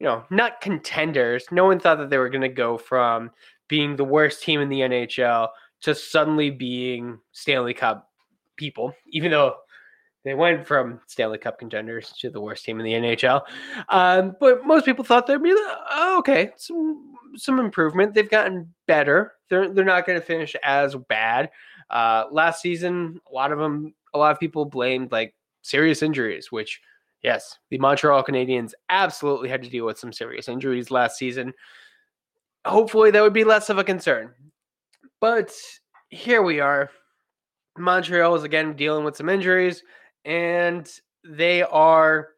you 0.00 0.06
know, 0.06 0.24
not 0.30 0.60
contenders. 0.60 1.46
No 1.50 1.64
one 1.66 1.80
thought 1.80 1.98
that 1.98 2.10
they 2.10 2.18
were 2.18 2.30
going 2.30 2.42
to 2.42 2.48
go 2.48 2.78
from 2.78 3.30
being 3.68 3.96
the 3.96 4.04
worst 4.04 4.42
team 4.42 4.60
in 4.60 4.68
the 4.68 4.80
NHL 4.80 5.48
to 5.82 5.94
suddenly 5.94 6.50
being 6.50 7.18
Stanley 7.32 7.74
Cup 7.74 8.10
people, 8.56 8.94
even 9.08 9.30
though 9.30 9.56
they 10.24 10.34
went 10.34 10.66
from 10.66 11.00
Stanley 11.06 11.38
Cup 11.38 11.58
contenders 11.58 12.12
to 12.20 12.30
the 12.30 12.40
worst 12.40 12.64
team 12.64 12.80
in 12.80 12.84
the 12.84 12.92
NHL. 12.92 13.42
Um, 13.88 14.36
but 14.40 14.66
most 14.66 14.84
people 14.84 15.04
thought 15.04 15.26
they'd 15.26 15.42
be 15.42 15.54
oh, 15.54 16.16
okay, 16.18 16.50
some 16.56 17.14
some 17.36 17.60
improvement. 17.60 18.14
They've 18.14 18.28
gotten 18.28 18.72
better. 18.86 19.34
They're 19.48 19.72
they're 19.72 19.84
not 19.84 20.06
going 20.06 20.18
to 20.18 20.24
finish 20.24 20.54
as 20.62 20.94
bad. 21.08 21.50
Uh, 21.90 22.24
last 22.30 22.60
season, 22.60 23.20
a 23.30 23.34
lot 23.34 23.52
of 23.52 23.58
them, 23.58 23.94
a 24.12 24.18
lot 24.18 24.32
of 24.32 24.40
people 24.40 24.64
blamed 24.64 25.12
like 25.12 25.34
serious 25.62 26.02
injuries, 26.02 26.52
which 26.52 26.80
yes, 27.22 27.58
the 27.70 27.78
Montreal 27.78 28.24
Canadiens 28.24 28.72
absolutely 28.90 29.48
had 29.48 29.62
to 29.62 29.70
deal 29.70 29.86
with 29.86 29.98
some 29.98 30.12
serious 30.12 30.48
injuries 30.48 30.90
last 30.90 31.18
season. 31.18 31.52
Hopefully, 32.64 33.10
that 33.10 33.22
would 33.22 33.32
be 33.32 33.44
less 33.44 33.70
of 33.70 33.78
a 33.78 33.84
concern. 33.84 34.34
But 35.20 35.52
here 36.10 36.42
we 36.42 36.60
are. 36.60 36.90
Montreal 37.76 38.34
is 38.34 38.42
again 38.42 38.74
dealing 38.74 39.04
with 39.04 39.16
some 39.16 39.28
injuries 39.28 39.82
and 40.24 40.90
they 41.24 41.62
are 41.62 42.30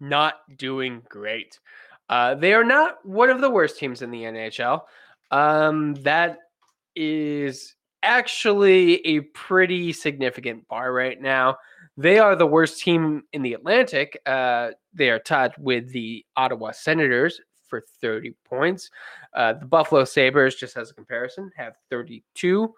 not 0.00 0.34
doing 0.56 1.02
great. 1.08 1.60
Uh, 2.08 2.34
they 2.34 2.52
are 2.52 2.64
not 2.64 3.04
one 3.04 3.30
of 3.30 3.40
the 3.40 3.50
worst 3.50 3.78
teams 3.78 4.02
in 4.02 4.10
the 4.10 4.22
NHL. 4.22 4.82
Um, 5.30 5.94
that 5.96 6.38
is 6.94 7.74
actually 8.02 9.04
a 9.06 9.20
pretty 9.20 9.92
significant 9.92 10.68
bar 10.68 10.92
right 10.92 11.20
now. 11.20 11.56
They 11.96 12.18
are 12.18 12.34
the 12.34 12.46
worst 12.46 12.80
team 12.80 13.22
in 13.32 13.42
the 13.42 13.54
Atlantic. 13.54 14.20
Uh, 14.26 14.70
they 14.92 15.10
are 15.10 15.18
tied 15.20 15.52
with 15.58 15.92
the 15.92 16.24
Ottawa 16.36 16.72
Senators 16.72 17.40
for 17.68 17.84
30 18.00 18.34
points. 18.44 18.90
Uh, 19.32 19.52
the 19.54 19.66
Buffalo 19.66 20.04
Sabres, 20.04 20.56
just 20.56 20.76
as 20.76 20.90
a 20.90 20.94
comparison, 20.94 21.50
have 21.56 21.76
32, 21.90 22.72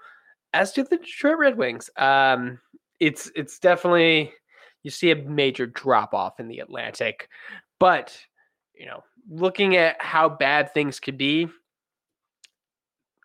as 0.52 0.72
do 0.72 0.84
the 0.84 0.98
Detroit 0.98 1.38
Red 1.38 1.56
Wings. 1.56 1.90
Um, 1.96 2.58
it's 3.00 3.30
it's 3.34 3.58
definitely 3.58 4.32
you 4.82 4.90
see 4.90 5.10
a 5.10 5.16
major 5.16 5.66
drop 5.66 6.14
off 6.14 6.38
in 6.38 6.48
the 6.48 6.60
Atlantic. 6.60 7.28
But, 7.80 8.16
you 8.72 8.86
know, 8.86 9.02
looking 9.28 9.76
at 9.76 10.00
how 10.00 10.28
bad 10.28 10.72
things 10.72 11.00
could 11.00 11.18
be, 11.18 11.48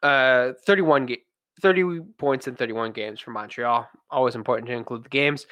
uh 0.01 0.53
31 0.65 1.05
ga- 1.05 1.24
30 1.61 2.01
points 2.17 2.47
in 2.47 2.55
31 2.55 2.91
games 2.91 3.19
for 3.19 3.31
Montreal. 3.31 3.87
Always 4.09 4.35
important 4.35 4.67
to 4.67 4.73
include 4.73 5.03
the 5.03 5.09
games. 5.09 5.47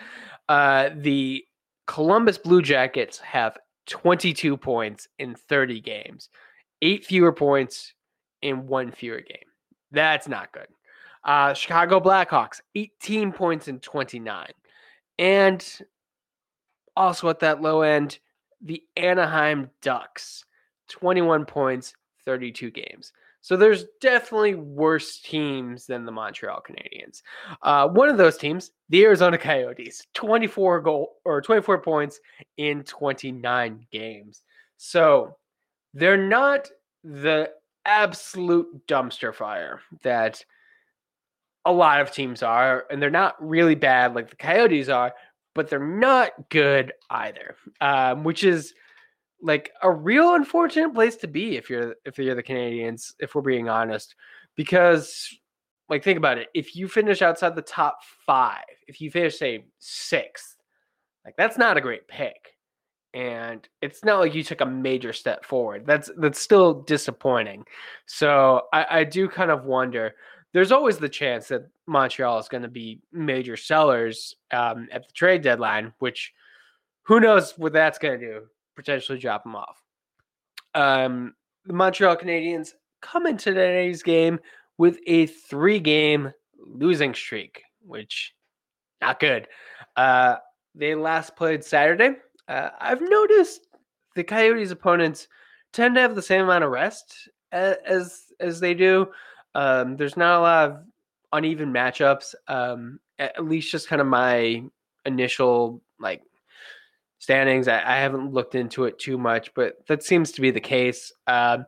Uh 0.47 0.89
the 0.95 1.45
Columbus 1.87 2.37
Blue 2.37 2.61
Jackets 2.61 3.17
have 3.19 3.57
22 3.87 4.57
points 4.57 5.07
in 5.17 5.35
30 5.35 5.81
games. 5.81 6.29
8 6.81 7.05
fewer 7.05 7.33
points 7.33 7.93
in 8.41 8.67
one 8.67 8.91
fewer 8.91 9.21
game. 9.21 9.37
That's 9.91 10.27
not 10.27 10.51
good. 10.51 10.67
Uh, 11.23 11.53
Chicago 11.53 11.99
Blackhawks, 11.99 12.61
18 12.75 13.31
points 13.31 13.67
in 13.67 13.79
29. 13.79 14.47
And 15.17 15.79
also 16.95 17.29
at 17.29 17.39
that 17.39 17.61
low 17.61 17.81
end, 17.81 18.19
the 18.61 18.83
Anaheim 18.95 19.69
Ducks, 19.81 20.45
21 20.89 21.45
points, 21.45 21.93
32 22.29 22.69
games. 22.69 23.11
So 23.41 23.57
there's 23.57 23.85
definitely 24.01 24.53
worse 24.53 25.19
teams 25.19 25.87
than 25.87 26.05
the 26.05 26.11
Montreal 26.11 26.61
Canadiens. 26.61 27.23
Uh, 27.63 27.87
one 27.87 28.07
of 28.07 28.17
those 28.17 28.37
teams, 28.37 28.69
the 28.89 29.03
Arizona 29.03 29.35
Coyotes, 29.35 30.05
24 30.13 30.81
goal 30.81 31.15
or 31.25 31.41
24 31.41 31.79
points 31.81 32.19
in 32.57 32.83
29 32.83 33.87
games. 33.91 34.43
So 34.77 35.37
they're 35.95 36.23
not 36.23 36.69
the 37.03 37.49
absolute 37.83 38.85
dumpster 38.87 39.33
fire 39.33 39.81
that 40.03 40.45
a 41.65 41.71
lot 41.71 42.01
of 42.01 42.11
teams 42.11 42.43
are, 42.43 42.85
and 42.91 43.01
they're 43.01 43.09
not 43.09 43.35
really 43.39 43.73
bad 43.73 44.13
like 44.13 44.29
the 44.29 44.35
Coyotes 44.35 44.89
are, 44.89 45.15
but 45.55 45.67
they're 45.67 45.79
not 45.79 46.29
good 46.49 46.93
either. 47.09 47.55
Um, 47.81 48.23
which 48.23 48.43
is 48.43 48.75
like 49.41 49.71
a 49.81 49.91
real 49.91 50.35
unfortunate 50.35 50.93
place 50.93 51.15
to 51.17 51.27
be 51.27 51.55
if 51.55 51.69
you're 51.69 51.95
if 52.05 52.17
you're 52.17 52.35
the 52.35 52.43
Canadiens, 52.43 53.13
if 53.19 53.35
we're 53.35 53.41
being 53.41 53.69
honest, 53.69 54.15
because 54.55 55.27
like 55.87 56.03
think 56.03 56.17
about 56.17 56.37
it, 56.37 56.49
if 56.53 56.75
you 56.75 56.87
finish 56.87 57.21
outside 57.21 57.55
the 57.55 57.61
top 57.61 57.99
five, 58.25 58.63
if 58.87 59.01
you 59.01 59.09
finish 59.09 59.37
say 59.37 59.65
sixth, 59.79 60.55
like 61.25 61.35
that's 61.37 61.57
not 61.57 61.77
a 61.77 61.81
great 61.81 62.07
pick. 62.07 62.55
And 63.13 63.67
it's 63.81 64.03
not 64.03 64.19
like 64.19 64.35
you 64.35 64.43
took 64.43 64.61
a 64.61 64.65
major 64.67 65.13
step 65.13 65.43
forward. 65.43 65.87
That's 65.87 66.11
that's 66.17 66.39
still 66.39 66.81
disappointing. 66.83 67.65
So 68.05 68.63
I, 68.71 68.99
I 68.99 69.03
do 69.03 69.27
kind 69.27 69.49
of 69.49 69.63
wonder 69.63 70.13
there's 70.53 70.71
always 70.71 70.97
the 70.97 71.09
chance 71.09 71.47
that 71.47 71.67
Montreal 71.87 72.39
is 72.39 72.47
going 72.47 72.63
to 72.63 72.69
be 72.69 73.01
major 73.11 73.57
sellers 73.57 74.35
um, 74.51 74.87
at 74.91 75.07
the 75.07 75.13
trade 75.13 75.41
deadline, 75.41 75.93
which 75.99 76.33
who 77.03 77.19
knows 77.19 77.57
what 77.57 77.73
that's 77.73 77.97
going 77.97 78.19
to 78.19 78.25
do? 78.25 78.41
Potentially 78.79 79.19
drop 79.19 79.43
them 79.43 79.57
off. 79.57 79.83
Um, 80.73 81.33
the 81.65 81.73
Montreal 81.73 82.15
Canadiens 82.15 82.75
come 83.01 83.27
into 83.27 83.53
today's 83.53 84.01
game 84.01 84.39
with 84.77 84.99
a 85.05 85.25
three-game 85.25 86.31
losing 86.57 87.13
streak, 87.13 87.61
which 87.85 88.33
not 89.01 89.19
good. 89.19 89.49
Uh, 89.97 90.37
they 90.75 90.95
last 90.95 91.35
played 91.35 91.61
Saturday. 91.61 92.11
Uh, 92.47 92.69
I've 92.79 93.01
noticed 93.01 93.67
the 94.15 94.23
Coyotes' 94.23 94.71
opponents 94.71 95.27
tend 95.73 95.95
to 95.95 96.01
have 96.01 96.15
the 96.15 96.21
same 96.21 96.45
amount 96.45 96.63
of 96.63 96.71
rest 96.71 97.27
as, 97.51 98.27
as 98.39 98.61
they 98.61 98.73
do. 98.73 99.09
Um, 99.55 99.97
there's 99.97 100.15
not 100.15 100.39
a 100.39 100.41
lot 100.41 100.69
of 100.69 100.77
uneven 101.33 101.73
matchups. 101.73 102.33
Um, 102.47 103.01
at 103.19 103.43
least 103.43 103.71
just 103.71 103.89
kind 103.89 103.99
of 103.99 104.07
my 104.07 104.63
initial 105.05 105.81
like 105.99 106.21
standings. 107.19 107.67
I, 107.67 107.79
I, 107.79 107.97
haven't 107.97 108.33
looked 108.33 108.55
into 108.55 108.85
it 108.85 108.97
too 108.97 109.17
much, 109.17 109.53
but 109.53 109.85
that 109.87 110.03
seems 110.03 110.31
to 110.33 110.41
be 110.41 110.51
the 110.51 110.59
case. 110.59 111.11
Um, 111.27 111.65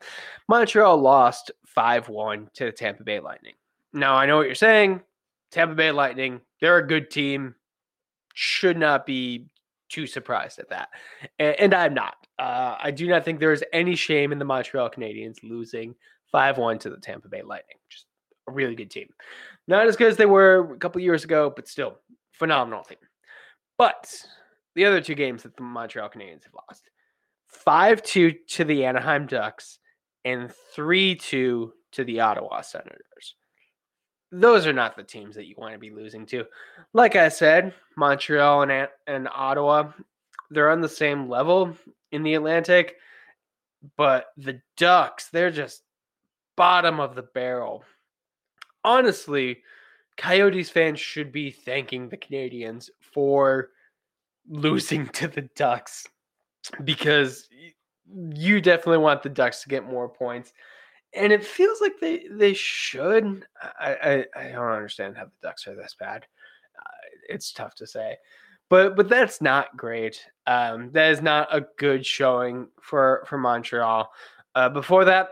Montreal 0.47 0.97
lost 0.97 1.51
5 1.67 2.09
1 2.09 2.49
to 2.55 2.65
the 2.65 2.71
Tampa 2.71 3.03
Bay 3.03 3.19
Lightning. 3.19 3.53
Now, 3.93 4.15
I 4.15 4.25
know 4.25 4.37
what 4.37 4.45
you're 4.45 4.55
saying. 4.55 5.01
Tampa 5.51 5.75
Bay 5.75 5.91
Lightning, 5.91 6.41
they're 6.59 6.77
a 6.77 6.87
good 6.87 7.11
team. 7.11 7.55
Should 8.33 8.77
not 8.77 9.05
be 9.05 9.47
too 9.89 10.07
surprised 10.07 10.59
at 10.59 10.69
that. 10.69 10.89
And, 11.37 11.55
and 11.59 11.73
I'm 11.73 11.93
not. 11.93 12.15
Uh, 12.39 12.77
I 12.81 12.91
do 12.91 13.07
not 13.07 13.25
think 13.25 13.39
there 13.39 13.51
is 13.51 13.63
any 13.73 13.95
shame 13.95 14.31
in 14.31 14.39
the 14.39 14.45
Montreal 14.45 14.89
Canadiens 14.89 15.37
losing 15.43 15.95
5 16.31 16.57
1 16.57 16.79
to 16.79 16.89
the 16.89 16.97
Tampa 16.97 17.27
Bay 17.27 17.41
Lightning. 17.41 17.77
Just 17.89 18.05
a 18.47 18.51
really 18.51 18.75
good 18.75 18.89
team. 18.89 19.09
Not 19.67 19.87
as 19.87 19.97
good 19.97 20.07
as 20.07 20.17
they 20.17 20.25
were 20.25 20.73
a 20.73 20.77
couple 20.77 21.01
years 21.01 21.23
ago, 21.23 21.51
but 21.53 21.67
still 21.67 21.97
phenomenal 22.31 22.83
team. 22.83 22.97
But 23.77 24.11
the 24.75 24.85
other 24.85 25.01
two 25.01 25.15
games 25.15 25.43
that 25.43 25.55
the 25.55 25.63
Montreal 25.63 26.09
Canadiens 26.09 26.43
have 26.43 26.53
lost 26.53 26.89
5 27.47 28.01
2 28.03 28.31
to 28.31 28.63
the 28.63 28.85
Anaheim 28.85 29.27
Ducks 29.27 29.79
and 30.25 30.51
3 30.73 31.15
2 31.15 31.73
to 31.93 32.03
the 32.03 32.19
Ottawa 32.19 32.61
Senators. 32.61 33.35
Those 34.31 34.65
are 34.65 34.73
not 34.73 34.95
the 34.95 35.03
teams 35.03 35.35
that 35.35 35.45
you 35.45 35.55
want 35.57 35.73
to 35.73 35.79
be 35.79 35.89
losing 35.89 36.25
to. 36.27 36.45
Like 36.93 37.17
I 37.17 37.27
said, 37.27 37.73
Montreal 37.97 38.63
and, 38.63 38.87
and 39.05 39.27
Ottawa, 39.33 39.91
they're 40.49 40.71
on 40.71 40.79
the 40.79 40.87
same 40.87 41.27
level 41.27 41.75
in 42.13 42.23
the 42.23 42.35
Atlantic, 42.35 42.95
but 43.97 44.27
the 44.37 44.61
Ducks, 44.77 45.27
they're 45.29 45.51
just 45.51 45.83
bottom 46.55 46.99
of 46.99 47.15
the 47.15 47.23
barrel. 47.23 47.83
Honestly, 48.83 49.61
Coyotes 50.17 50.69
fans 50.69 50.99
should 50.99 51.31
be 51.31 51.51
thanking 51.51 52.07
the 52.07 52.17
Canadiens 52.17 52.89
for 53.01 53.69
losing 54.51 55.07
to 55.07 55.27
the 55.27 55.43
Ducks 55.55 56.05
because 56.83 57.47
you 58.33 58.61
definitely 58.61 58.99
want 58.99 59.23
the 59.23 59.29
Ducks 59.29 59.63
to 59.63 59.69
get 59.69 59.89
more 59.89 60.09
points. 60.09 60.53
And 61.13 61.33
it 61.33 61.43
feels 61.43 61.81
like 61.81 61.93
they 61.99 62.27
they 62.29 62.53
should. 62.53 63.45
I 63.79 64.25
I, 64.35 64.39
I 64.39 64.51
don't 64.51 64.71
understand 64.71 65.17
how 65.17 65.25
the 65.25 65.31
Ducks 65.41 65.67
are 65.67 65.75
this 65.75 65.95
bad. 65.99 66.25
Uh, 66.77 67.07
it's 67.29 67.51
tough 67.51 67.75
to 67.75 67.87
say, 67.87 68.17
but 68.69 68.95
but 68.95 69.09
that's 69.09 69.41
not 69.41 69.75
great. 69.75 70.25
Um, 70.47 70.91
that 70.91 71.11
is 71.11 71.21
not 71.21 71.53
a 71.53 71.65
good 71.77 72.05
showing 72.05 72.67
for 72.81 73.25
for 73.27 73.37
Montreal. 73.37 74.09
Uh, 74.55 74.69
before 74.69 75.05
that, 75.05 75.29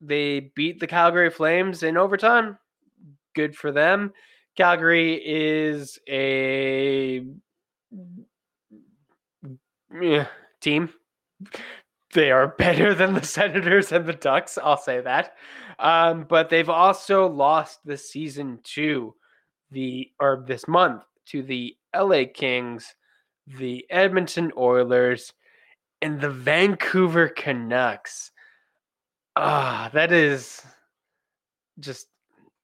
they 0.00 0.50
beat 0.54 0.80
the 0.80 0.86
Calgary 0.86 1.30
Flames 1.30 1.82
in 1.82 1.96
overtime. 1.96 2.58
Good 3.34 3.56
for 3.56 3.70
them. 3.72 4.12
Calgary 4.56 5.14
is 5.24 5.98
a 6.08 7.24
yeah, 10.00 10.26
team. 10.60 10.90
They 12.14 12.30
are 12.30 12.48
better 12.58 12.94
than 12.94 13.14
the 13.14 13.24
Senators 13.24 13.92
and 13.92 14.06
the 14.06 14.12
Ducks, 14.12 14.58
I'll 14.62 14.76
say 14.76 15.00
that. 15.00 15.34
Um, 15.78 16.26
but 16.28 16.50
they've 16.50 16.68
also 16.68 17.28
lost 17.28 17.80
this 17.84 18.10
season 18.10 18.60
to 18.74 19.14
the 19.70 20.10
or 20.18 20.44
this 20.46 20.66
month 20.66 21.02
to 21.26 21.42
the 21.42 21.76
LA 21.94 22.22
Kings, 22.32 22.94
the 23.58 23.86
Edmonton 23.90 24.50
Oilers, 24.56 25.32
and 26.02 26.20
the 26.20 26.30
Vancouver 26.30 27.28
Canucks. 27.28 28.32
Ah, 29.36 29.90
that 29.92 30.10
is 30.10 30.62
just 31.78 32.08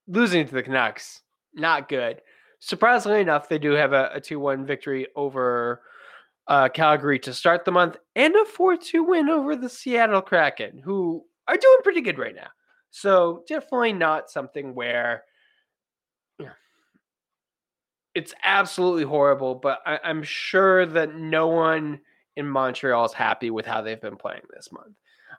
losing 0.08 0.46
to 0.46 0.54
the 0.54 0.62
Canucks. 0.62 1.22
Not 1.54 1.88
good. 1.88 2.20
Surprisingly 2.58 3.20
enough, 3.20 3.48
they 3.48 3.58
do 3.58 3.72
have 3.72 3.92
a, 3.92 4.10
a 4.14 4.20
2 4.20 4.40
1 4.40 4.66
victory 4.66 5.06
over 5.14 5.82
uh, 6.46 6.68
Calgary 6.68 7.18
to 7.20 7.32
start 7.32 7.64
the 7.64 7.72
month 7.72 7.96
and 8.16 8.34
a 8.34 8.44
4 8.44 8.76
2 8.76 9.02
win 9.02 9.28
over 9.28 9.56
the 9.56 9.68
Seattle 9.68 10.22
Kraken, 10.22 10.80
who 10.84 11.24
are 11.48 11.56
doing 11.56 11.78
pretty 11.82 12.00
good 12.00 12.18
right 12.18 12.34
now. 12.34 12.48
So, 12.90 13.42
definitely 13.48 13.92
not 13.92 14.30
something 14.30 14.74
where 14.74 15.24
it's 18.14 18.34
absolutely 18.44 19.04
horrible, 19.04 19.54
but 19.56 19.80
I, 19.84 19.98
I'm 20.04 20.22
sure 20.22 20.86
that 20.86 21.14
no 21.14 21.48
one 21.48 22.00
in 22.36 22.48
Montreal 22.48 23.04
is 23.04 23.12
happy 23.12 23.50
with 23.50 23.66
how 23.66 23.82
they've 23.82 24.00
been 24.00 24.16
playing 24.16 24.42
this 24.54 24.70
month 24.72 24.94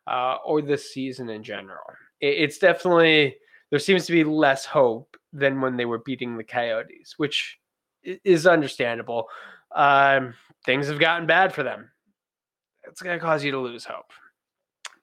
uh, 0.08 0.38
or 0.46 0.62
this 0.62 0.94
season 0.94 1.30
in 1.30 1.44
general. 1.44 1.84
It, 2.20 2.36
it's 2.44 2.58
definitely, 2.58 3.38
there 3.70 3.80
seems 3.80 4.06
to 4.06 4.12
be 4.12 4.24
less 4.24 4.66
hope 4.66 5.16
than 5.32 5.62
when 5.62 5.78
they 5.78 5.86
were 5.86 6.00
beating 6.00 6.38
the 6.38 6.44
Coyotes, 6.44 7.16
which 7.18 7.58
is 8.04 8.46
understandable. 8.46 9.28
Um, 9.74 10.34
things 10.66 10.88
have 10.88 11.00
gotten 11.00 11.28
bad 11.28 11.54
for 11.54 11.64
them. 11.64 11.90
It's 12.88 13.02
going 13.02 13.18
to 13.18 13.24
cause 13.24 13.44
you 13.44 13.52
to 13.52 13.60
lose 13.60 13.86
hope. 13.86 14.12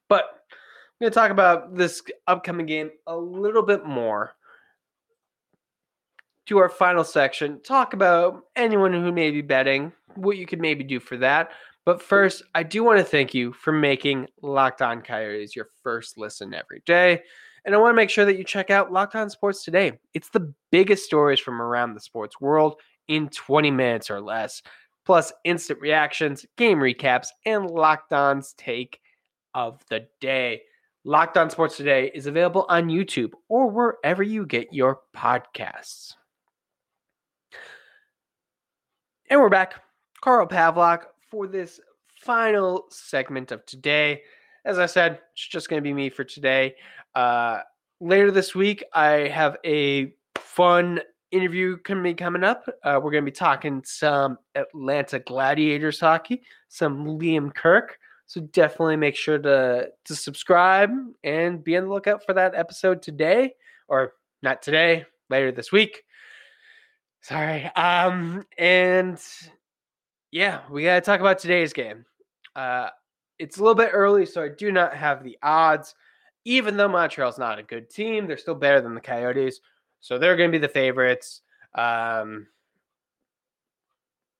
But 0.09 0.25
I'm 0.25 1.05
going 1.05 1.11
to 1.11 1.15
talk 1.15 1.31
about 1.31 1.75
this 1.75 2.01
upcoming 2.27 2.65
game 2.65 2.91
a 3.07 3.17
little 3.17 3.63
bit 3.63 3.85
more. 3.85 4.33
To 6.47 6.57
our 6.57 6.67
final 6.67 7.05
section, 7.05 7.61
talk 7.61 7.93
about 7.93 8.41
anyone 8.57 8.91
who 8.91 9.13
may 9.13 9.31
be 9.31 9.41
betting, 9.41 9.93
what 10.15 10.35
you 10.35 10.45
could 10.45 10.59
maybe 10.59 10.83
do 10.83 10.99
for 10.99 11.15
that. 11.17 11.51
But 11.85 12.01
first, 12.01 12.43
I 12.53 12.63
do 12.63 12.83
want 12.83 12.99
to 12.99 13.05
thank 13.05 13.33
you 13.33 13.53
for 13.53 13.71
making 13.71 14.27
Locked 14.41 14.81
On 14.81 15.01
Coyotes 15.01 15.55
your 15.55 15.67
first 15.81 16.17
listen 16.17 16.53
every 16.53 16.81
day. 16.85 17.21
And 17.65 17.73
I 17.73 17.77
want 17.77 17.91
to 17.91 17.95
make 17.95 18.09
sure 18.09 18.25
that 18.25 18.37
you 18.37 18.43
check 18.43 18.69
out 18.69 18.91
Locked 18.91 19.15
On 19.15 19.29
Sports 19.29 19.63
today. 19.63 19.93
It's 20.13 20.29
the 20.29 20.53
biggest 20.69 21.05
stories 21.05 21.39
from 21.39 21.61
around 21.61 21.93
the 21.93 22.01
sports 22.01 22.41
world 22.41 22.75
in 23.07 23.29
20 23.29 23.71
minutes 23.71 24.09
or 24.09 24.19
less, 24.19 24.61
plus 25.05 25.33
instant 25.43 25.79
reactions, 25.79 26.45
game 26.57 26.79
recaps, 26.79 27.27
and 27.45 27.69
Locked 27.69 28.13
On's 28.13 28.53
take 28.53 28.99
of 29.53 29.81
the 29.89 30.07
day. 30.21 30.61
Locked 31.05 31.37
On 31.37 31.49
Sports 31.49 31.75
Today 31.75 32.11
is 32.15 32.27
available 32.27 32.65
on 32.69 32.87
YouTube 32.87 33.31
or 33.49 33.69
wherever 33.69 34.23
you 34.23 34.45
get 34.45 34.73
your 34.73 35.01
podcasts. 35.15 36.13
And 39.29 39.41
we're 39.41 39.49
back. 39.49 39.81
Carl 40.21 40.47
Pavlock 40.47 41.07
for 41.29 41.47
this 41.47 41.81
final 42.21 42.85
segment 42.89 43.51
of 43.51 43.65
today. 43.65 44.21
As 44.63 44.79
I 44.79 44.85
said, 44.85 45.19
it's 45.33 45.47
just 45.47 45.69
going 45.69 45.81
to 45.81 45.83
be 45.83 45.93
me 45.93 46.09
for 46.09 46.23
today. 46.23 46.75
Uh, 47.13 47.59
later 47.99 48.31
this 48.31 48.55
week, 48.55 48.83
I 48.93 49.27
have 49.27 49.57
a 49.65 50.13
fun 50.37 51.01
interview 51.33 51.77
coming 51.77 52.15
coming 52.15 52.43
up. 52.43 52.63
Uh, 52.83 52.99
we're 53.01 53.11
going 53.11 53.25
to 53.25 53.31
be 53.31 53.35
talking 53.35 53.81
some 53.83 54.37
Atlanta 54.55 55.19
Gladiators 55.19 55.99
hockey, 55.99 56.43
some 56.69 57.05
Liam 57.05 57.53
Kirk. 57.53 57.97
So 58.25 58.41
definitely 58.41 58.95
make 58.95 59.15
sure 59.15 59.37
to 59.39 59.89
to 60.05 60.15
subscribe 60.15 60.91
and 61.23 61.63
be 61.63 61.75
on 61.75 61.83
the 61.83 61.89
lookout 61.89 62.25
for 62.25 62.33
that 62.33 62.55
episode 62.55 63.01
today, 63.01 63.53
or 63.87 64.13
not 64.41 64.61
today, 64.61 65.05
later 65.29 65.51
this 65.51 65.71
week. 65.71 66.03
Sorry. 67.21 67.65
Um, 67.75 68.45
and 68.57 69.19
yeah, 70.31 70.61
we 70.69 70.83
got 70.83 70.95
to 70.95 71.01
talk 71.01 71.19
about 71.19 71.39
today's 71.39 71.73
game. 71.73 72.05
Uh, 72.55 72.89
it's 73.39 73.57
a 73.57 73.59
little 73.61 73.75
bit 73.75 73.91
early, 73.93 74.25
so 74.25 74.43
I 74.43 74.49
do 74.49 74.71
not 74.71 74.95
have 74.95 75.23
the 75.23 75.37
odds. 75.41 75.95
Even 76.45 76.75
though 76.75 76.89
Montreal's 76.89 77.37
not 77.37 77.59
a 77.59 77.63
good 77.63 77.89
team, 77.89 78.27
they're 78.27 78.37
still 78.37 78.55
better 78.55 78.81
than 78.81 78.95
the 78.95 79.01
Coyotes, 79.01 79.61
so 80.03 80.19
they're 80.19 80.35
going 80.35 80.51
to 80.51 80.59
be 80.59 80.61
the 80.61 80.67
favorites. 80.67 81.39
Um, 81.73 82.47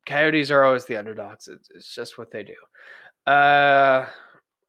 Coyotes 0.05 0.51
are 0.51 0.65
always 0.65 0.83
the 0.83 0.97
underdogs. 0.97 1.47
It's, 1.47 1.69
it's 1.73 1.95
just 1.95 2.17
what 2.17 2.31
they 2.31 2.43
do. 2.43 3.31
Uh, 3.31 4.05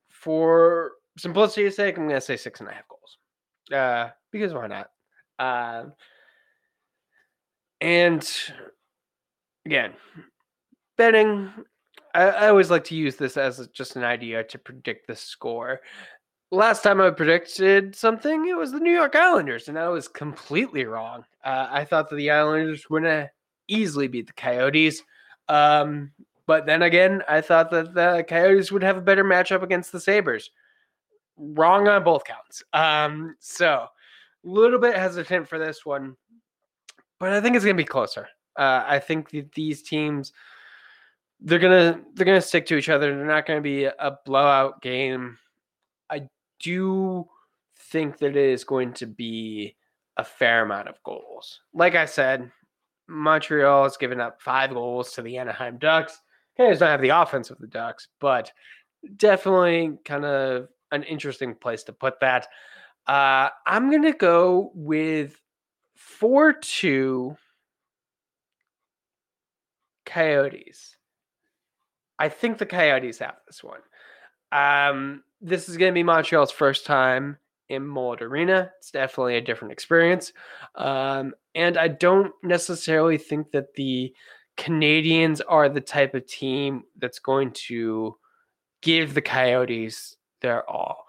for 0.08 0.92
simplicity's 1.18 1.74
sake, 1.74 1.98
I'm 1.98 2.04
going 2.04 2.14
to 2.14 2.20
say 2.20 2.36
six 2.36 2.60
and 2.60 2.68
a 2.68 2.72
half 2.72 2.84
goals. 2.88 3.18
Uh, 3.72 4.10
because 4.30 4.54
why 4.54 4.68
not? 4.68 4.90
Uh, 5.36 5.86
and 7.80 8.32
again, 9.66 9.94
betting, 10.96 11.50
I, 12.14 12.22
I, 12.22 12.48
always 12.50 12.70
like 12.70 12.84
to 12.84 12.94
use 12.94 13.16
this 13.16 13.36
as 13.36 13.66
just 13.72 13.96
an 13.96 14.04
idea 14.04 14.44
to 14.44 14.58
predict 14.58 15.08
the 15.08 15.16
score. 15.16 15.80
Last 16.54 16.82
time 16.82 17.00
I 17.00 17.10
predicted 17.10 17.96
something, 17.96 18.46
it 18.46 18.56
was 18.56 18.72
the 18.72 18.80
New 18.80 18.92
York 18.92 19.16
Islanders, 19.16 19.68
and 19.68 19.78
I 19.78 19.88
was 19.88 20.08
completely 20.08 20.84
wrong. 20.84 21.24
Uh, 21.44 21.68
I 21.70 21.84
thought 21.84 22.08
that 22.10 22.16
the 22.16 22.30
Islanders 22.30 22.88
were 22.88 23.00
going 23.00 23.10
to 23.10 23.30
easily 23.68 24.08
beat 24.08 24.26
the 24.26 24.32
Coyotes. 24.34 25.02
Um, 25.48 26.12
but 26.46 26.66
then 26.66 26.82
again, 26.82 27.22
I 27.28 27.40
thought 27.40 27.70
that 27.70 27.94
the 27.94 28.24
Coyotes 28.28 28.70
would 28.70 28.82
have 28.82 28.96
a 28.96 29.02
better 29.02 29.24
matchup 29.24 29.62
against 29.62 29.92
the 29.92 30.00
Sabres. 30.00 30.50
Wrong 31.36 31.88
on 31.88 32.04
both 32.04 32.24
counts. 32.24 32.62
Um, 32.72 33.34
so 33.40 33.68
a 33.68 33.88
little 34.44 34.78
bit 34.78 34.94
hesitant 34.94 35.48
for 35.48 35.58
this 35.58 35.84
one 35.84 36.16
but 37.24 37.32
I 37.32 37.40
think 37.40 37.56
it's 37.56 37.64
going 37.64 37.76
to 37.76 37.82
be 37.82 37.86
closer. 37.86 38.28
Uh, 38.56 38.84
I 38.86 38.98
think 38.98 39.30
that 39.30 39.52
these 39.52 39.82
teams 39.82 40.32
they're 41.40 41.58
gonna 41.58 42.00
they're 42.14 42.26
gonna 42.26 42.40
stick 42.40 42.66
to 42.66 42.76
each 42.76 42.88
other. 42.88 43.14
They're 43.14 43.26
not 43.26 43.46
going 43.46 43.58
to 43.58 43.62
be 43.62 43.84
a 43.84 44.18
blowout 44.24 44.80
game. 44.82 45.38
Do 46.64 47.28
think 47.76 48.18
that 48.18 48.36
it 48.36 48.36
is 48.36 48.64
going 48.64 48.94
to 48.94 49.06
be 49.06 49.76
a 50.16 50.24
fair 50.24 50.62
amount 50.62 50.88
of 50.88 51.02
goals. 51.04 51.60
Like 51.72 51.94
I 51.94 52.06
said, 52.06 52.50
Montreal 53.08 53.84
has 53.84 53.96
given 53.96 54.20
up 54.20 54.40
five 54.40 54.70
goals 54.70 55.12
to 55.12 55.22
the 55.22 55.38
Anaheim 55.38 55.78
Ducks. 55.78 56.20
Does 56.56 56.80
not 56.80 56.90
have 56.90 57.02
the 57.02 57.08
offense 57.10 57.50
of 57.50 57.58
the 57.58 57.66
Ducks, 57.66 58.08
but 58.20 58.50
definitely 59.16 59.98
kind 60.04 60.24
of 60.24 60.68
an 60.92 61.02
interesting 61.02 61.54
place 61.54 61.82
to 61.84 61.92
put 61.92 62.20
that. 62.20 62.46
Uh, 63.06 63.48
I'm 63.66 63.90
gonna 63.90 64.12
go 64.12 64.70
with 64.74 65.36
4 65.96 66.52
2 66.54 67.36
Coyotes. 70.06 70.96
I 72.18 72.28
think 72.28 72.58
the 72.58 72.66
Coyotes 72.66 73.18
have 73.18 73.36
this 73.46 73.62
one. 73.62 73.80
Um, 74.52 75.24
this 75.44 75.68
is 75.68 75.76
going 75.76 75.92
to 75.92 75.94
be 75.94 76.02
Montreal's 76.02 76.50
first 76.50 76.86
time 76.86 77.38
in 77.68 77.86
Mullet 77.86 78.22
Arena. 78.22 78.72
It's 78.78 78.90
definitely 78.90 79.36
a 79.36 79.42
different 79.42 79.72
experience. 79.72 80.32
Um, 80.74 81.34
and 81.54 81.76
I 81.76 81.88
don't 81.88 82.32
necessarily 82.42 83.18
think 83.18 83.50
that 83.52 83.74
the 83.74 84.14
Canadiens 84.56 85.40
are 85.46 85.68
the 85.68 85.80
type 85.80 86.14
of 86.14 86.26
team 86.26 86.84
that's 86.98 87.18
going 87.18 87.50
to 87.52 88.16
give 88.80 89.14
the 89.14 89.22
Coyotes 89.22 90.16
their 90.40 90.68
all. 90.68 91.06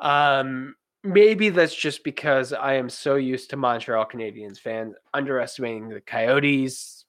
Um, 0.00 0.74
maybe 1.04 1.48
that's 1.50 1.74
just 1.74 2.02
because 2.02 2.52
I 2.52 2.74
am 2.74 2.88
so 2.88 3.14
used 3.14 3.50
to 3.50 3.56
Montreal 3.56 4.06
Canadiens 4.06 4.58
fans 4.58 4.94
underestimating 5.14 5.88
the 5.88 6.00
Coyotes, 6.00 7.04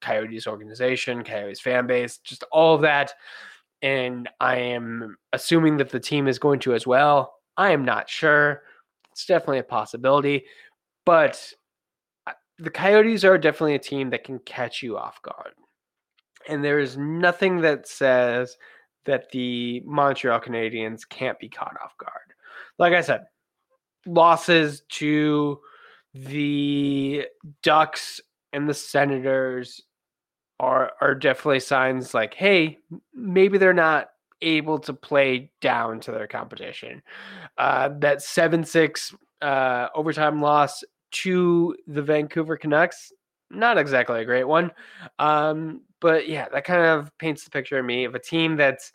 Coyotes 0.00 0.46
organization, 0.46 1.24
Coyotes 1.24 1.60
fan 1.60 1.86
base, 1.86 2.18
just 2.18 2.44
all 2.52 2.74
of 2.74 2.82
that. 2.82 3.14
And 3.82 4.28
I 4.40 4.56
am 4.56 5.16
assuming 5.32 5.76
that 5.78 5.90
the 5.90 6.00
team 6.00 6.28
is 6.28 6.38
going 6.38 6.60
to 6.60 6.74
as 6.74 6.86
well. 6.86 7.34
I 7.56 7.70
am 7.70 7.84
not 7.84 8.08
sure. 8.08 8.62
It's 9.12 9.26
definitely 9.26 9.58
a 9.58 9.64
possibility. 9.64 10.44
But 11.06 11.52
uh, 12.26 12.32
the 12.58 12.70
Coyotes 12.70 13.24
are 13.24 13.38
definitely 13.38 13.74
a 13.74 13.78
team 13.78 14.10
that 14.10 14.24
can 14.24 14.38
catch 14.40 14.82
you 14.82 14.98
off 14.98 15.22
guard. 15.22 15.54
And 16.48 16.64
there 16.64 16.78
is 16.78 16.96
nothing 16.96 17.60
that 17.62 17.88
says 17.88 18.56
that 19.06 19.30
the 19.30 19.82
Montreal 19.86 20.40
Canadiens 20.40 21.08
can't 21.08 21.38
be 21.38 21.48
caught 21.48 21.76
off 21.82 21.96
guard 21.96 22.30
like 22.80 22.94
I 22.94 23.02
said, 23.02 23.26
losses 24.06 24.82
to 24.88 25.60
the 26.14 27.26
Ducks 27.62 28.20
and 28.52 28.68
the 28.68 28.74
Senators 28.74 29.82
are 30.60 30.92
are 31.00 31.14
definitely 31.14 31.58
signs 31.58 32.12
like, 32.14 32.34
hey, 32.34 32.78
maybe 33.14 33.58
they're 33.58 33.72
not 33.72 34.10
able 34.42 34.78
to 34.78 34.92
play 34.92 35.50
down 35.60 36.00
to 36.00 36.12
their 36.12 36.26
competition. 36.26 37.02
Uh, 37.58 37.88
that 37.98 38.22
seven 38.22 38.62
six 38.62 39.14
uh, 39.40 39.88
overtime 39.94 40.40
loss 40.40 40.84
to 41.12 41.74
the 41.86 42.02
Vancouver 42.02 42.56
Canucks, 42.56 43.10
not 43.50 43.78
exactly 43.78 44.20
a 44.20 44.24
great 44.24 44.44
one. 44.44 44.70
Um, 45.18 45.80
but 46.00 46.28
yeah, 46.28 46.46
that 46.52 46.64
kind 46.64 46.84
of 46.84 47.10
paints 47.18 47.42
the 47.44 47.50
picture 47.50 47.78
of 47.78 47.86
me 47.86 48.04
of 48.04 48.14
a 48.14 48.20
team 48.20 48.56
that's 48.56 48.92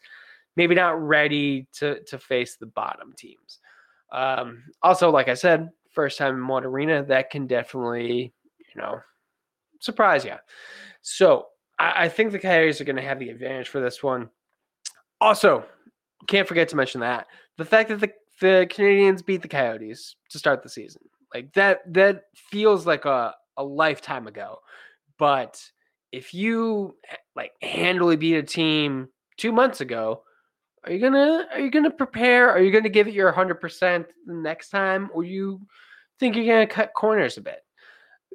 maybe 0.56 0.76
not 0.76 1.02
ready 1.02 1.68
to 1.74 2.02
to 2.04 2.20
face 2.20 2.58
the 2.58 2.68
bottom 2.68 3.12
teams. 3.18 3.60
Um, 4.12 4.64
also, 4.84 5.10
like 5.10 5.30
I 5.30 5.34
said, 5.34 5.72
first 5.90 6.20
time 6.20 6.36
in 6.36 6.48
one 6.48 6.64
arena, 6.64 7.04
that 7.06 7.32
can 7.32 7.48
definitely, 7.48 8.32
you 8.60 8.82
know, 8.82 9.00
surprise 9.80 10.24
you. 10.24 10.36
So 11.02 11.48
I, 11.80 12.06
I 12.06 12.10
think 12.10 12.32
the 12.32 12.40
Coyotes 12.40 12.80
are 12.82 12.86
going 12.86 12.96
to 12.96 13.02
have 13.02 13.20
the 13.20 13.30
advantage 13.30 13.70
for 13.70 13.80
this 13.80 14.02
one. 14.04 14.30
Also, 15.22 15.66
can't 16.28 16.48
forget 16.48 16.70
to 16.70 16.76
mention 16.76 17.02
that 17.02 17.28
the 17.58 17.66
fact 17.66 17.90
that 17.90 18.00
the, 18.00 18.12
the 18.42 18.68
Canadiens 18.70 19.26
beat 19.26 19.42
the 19.42 19.48
Coyotes 19.48 20.16
to 20.30 20.40
start 20.40 20.64
the 20.64 20.70
season, 20.70 21.02
like 21.34 21.54
that, 21.54 21.82
that 21.94 22.24
feels 22.36 22.86
like 22.86 23.06
a, 23.06 23.34
a 23.58 23.64
lifetime 23.64 24.28
ago. 24.28 24.60
But 25.18 25.62
if 26.12 26.34
you 26.34 26.96
like 27.36 27.52
handily 27.62 28.16
beat 28.16 28.36
a 28.36 28.44
team 28.44 29.10
two 29.38 29.52
months 29.52 29.82
ago, 29.82 30.24
are 30.86 30.92
you 30.92 31.00
gonna 31.00 31.48
are 31.52 31.60
you 31.60 31.72
gonna 31.72 31.92
prepare? 31.92 32.50
Are 32.52 32.62
you 32.62 32.72
gonna 32.72 32.90
give 32.90 33.08
it 33.08 33.14
your 33.14 33.32
hundred 33.32 33.56
percent 33.56 34.06
next 34.28 34.70
time, 34.70 35.10
or 35.14 35.24
you 35.24 35.60
think 36.20 36.36
you're 36.36 36.46
gonna 36.46 36.68
cut 36.68 36.94
corners 36.94 37.38
a 37.38 37.42
bit? 37.42 37.60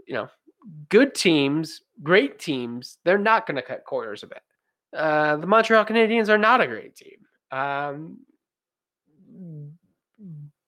You 0.07 0.14
know, 0.14 0.29
good 0.88 1.14
teams, 1.14 1.83
great 2.03 2.38
teams, 2.38 2.99
they're 3.05 3.18
not 3.18 3.46
gonna 3.46 3.62
cut 3.62 3.85
corners 3.85 4.23
a 4.23 4.27
bit. 4.27 4.42
Uh, 4.94 5.37
the 5.37 5.46
Montreal 5.46 5.85
Canadiens 5.85 6.29
are 6.29 6.38
not 6.38 6.61
a 6.61 6.66
great 6.66 6.96
team. 6.96 7.27
Um, 7.51 8.18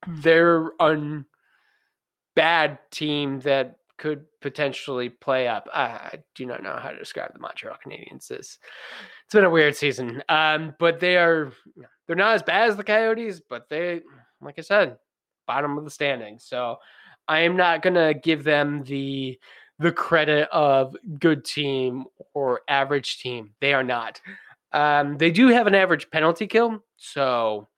they're 0.06 0.70
a 0.80 1.24
bad 2.34 2.78
team 2.90 3.40
that 3.40 3.76
could 3.98 4.24
potentially 4.40 5.08
play 5.08 5.46
up. 5.46 5.68
I 5.72 6.18
do 6.34 6.46
not 6.46 6.62
know 6.62 6.76
how 6.76 6.90
to 6.90 6.98
describe 6.98 7.32
the 7.32 7.38
Montreal 7.38 7.76
Canadiens. 7.84 8.30
It's, 8.30 8.58
it's 9.24 9.32
been 9.32 9.44
a 9.44 9.50
weird 9.50 9.76
season. 9.76 10.22
Um, 10.28 10.74
but 10.78 10.98
they 10.98 11.16
are 11.16 11.52
they're 12.06 12.16
not 12.16 12.34
as 12.34 12.42
bad 12.42 12.68
as 12.68 12.76
the 12.76 12.84
Coyotes, 12.84 13.40
but 13.48 13.68
they, 13.68 14.00
like 14.40 14.56
I 14.58 14.62
said, 14.62 14.96
bottom 15.46 15.78
of 15.78 15.84
the 15.84 15.90
standing. 15.90 16.38
So 16.40 16.78
I 17.28 17.40
am 17.40 17.56
not 17.56 17.82
gonna 17.82 18.12
give 18.12 18.42
them 18.42 18.82
the 18.82 19.38
the 19.82 19.92
credit 19.92 20.48
of 20.50 20.96
good 21.18 21.44
team 21.44 22.04
or 22.34 22.62
average 22.68 23.18
team. 23.18 23.50
They 23.60 23.74
are 23.74 23.82
not. 23.82 24.20
Um, 24.72 25.18
they 25.18 25.30
do 25.30 25.48
have 25.48 25.66
an 25.66 25.74
average 25.74 26.10
penalty 26.10 26.46
kill, 26.46 26.82
so 26.96 27.68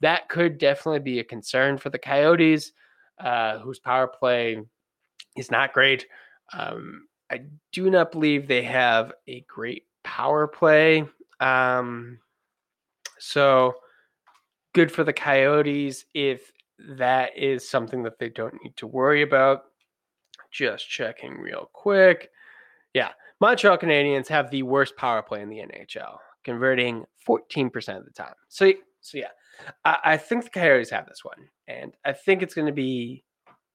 that 0.00 0.28
could 0.28 0.58
definitely 0.58 1.00
be 1.00 1.18
a 1.18 1.24
concern 1.24 1.78
for 1.78 1.90
the 1.90 1.98
Coyotes, 1.98 2.72
uh, 3.18 3.58
whose 3.58 3.78
power 3.78 4.06
play 4.06 4.58
is 5.36 5.50
not 5.50 5.72
great. 5.72 6.06
Um, 6.52 7.08
I 7.30 7.42
do 7.72 7.90
not 7.90 8.12
believe 8.12 8.46
they 8.46 8.62
have 8.62 9.12
a 9.26 9.40
great 9.48 9.86
power 10.04 10.46
play. 10.46 11.04
Um, 11.40 12.20
so 13.18 13.74
good 14.74 14.92
for 14.92 15.02
the 15.04 15.12
Coyotes 15.12 16.04
if 16.14 16.52
that 16.78 17.36
is 17.36 17.68
something 17.68 18.02
that 18.02 18.18
they 18.18 18.28
don't 18.28 18.54
need 18.62 18.76
to 18.76 18.86
worry 18.86 19.22
about. 19.22 19.64
Just 20.54 20.88
checking 20.88 21.36
real 21.36 21.68
quick. 21.72 22.30
Yeah, 22.94 23.10
Montreal 23.40 23.76
Canadiens 23.76 24.28
have 24.28 24.50
the 24.50 24.62
worst 24.62 24.96
power 24.96 25.20
play 25.20 25.42
in 25.42 25.48
the 25.48 25.58
NHL, 25.58 26.16
converting 26.44 27.04
14% 27.28 27.98
of 27.98 28.04
the 28.04 28.12
time. 28.12 28.34
So, 28.48 28.72
so 29.00 29.18
yeah, 29.18 29.30
I, 29.84 29.98
I 30.04 30.16
think 30.16 30.44
the 30.44 30.50
Coyotes 30.50 30.90
have 30.90 31.08
this 31.08 31.24
one, 31.24 31.48
and 31.66 31.92
I 32.04 32.12
think 32.12 32.40
it's 32.40 32.54
going 32.54 32.68
to 32.68 32.72
be 32.72 33.24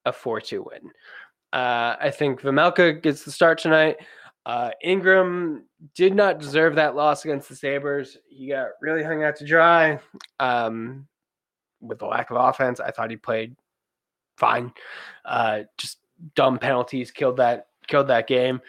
a 0.05 0.13
4 0.13 0.39
2 0.39 0.63
win. 0.71 0.89
Uh, 1.51 1.97
I 1.99 2.11
think 2.11 2.41
Vejmelka 2.41 3.01
gets 3.01 3.25
the 3.25 3.31
start 3.31 3.57
tonight. 3.57 3.97
Uh, 4.45 4.71
Ingram 4.81 5.65
did 5.95 6.15
not 6.15 6.39
deserve 6.39 6.75
that 6.75 6.95
loss 6.95 7.25
against 7.25 7.49
the 7.49 7.55
Sabres. 7.57 8.17
He 8.29 8.47
got 8.47 8.69
really 8.81 9.03
hung 9.03 9.21
out 9.21 9.35
to 9.35 9.45
dry 9.45 9.99
um, 10.39 11.07
with 11.81 11.99
the 11.99 12.05
lack 12.05 12.31
of 12.31 12.37
offense. 12.37 12.79
I 12.79 12.91
thought 12.91 13.11
he 13.11 13.17
played 13.17 13.57
fine. 14.37 14.71
Uh, 15.25 15.63
just 15.77 15.98
dumb 16.35 16.59
penalties 16.59 17.11
killed 17.11 17.37
that 17.37 17.67
killed 17.87 18.07
that 18.07 18.27
game. 18.27 18.61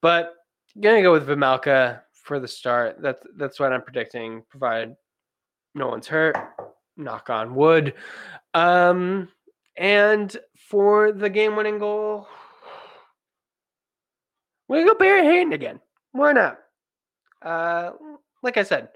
But 0.00 0.34
gonna 0.80 1.02
go 1.02 1.12
with 1.12 1.26
Vejmelka 1.26 2.00
for 2.12 2.38
the 2.38 2.48
start. 2.48 2.96
That's 3.00 3.24
that's 3.36 3.60
what 3.60 3.72
I'm 3.72 3.82
predicting, 3.82 4.42
provided 4.48 4.96
no 5.74 5.88
one's 5.88 6.06
hurt. 6.06 6.36
Knock 6.96 7.30
on 7.30 7.54
wood. 7.54 7.94
Um, 8.54 9.28
and 9.76 10.36
for 10.56 11.12
the 11.12 11.30
game 11.30 11.56
winning 11.56 11.78
goal, 11.78 12.26
we're 14.68 14.80
gonna 14.80 14.92
go 14.92 14.98
Barrett 14.98 15.24
Hayton 15.24 15.52
again. 15.52 15.80
Why 16.12 16.32
not? 16.32 16.58
Uh, 17.40 17.92
like 18.42 18.56
I 18.56 18.62
said, 18.62 18.88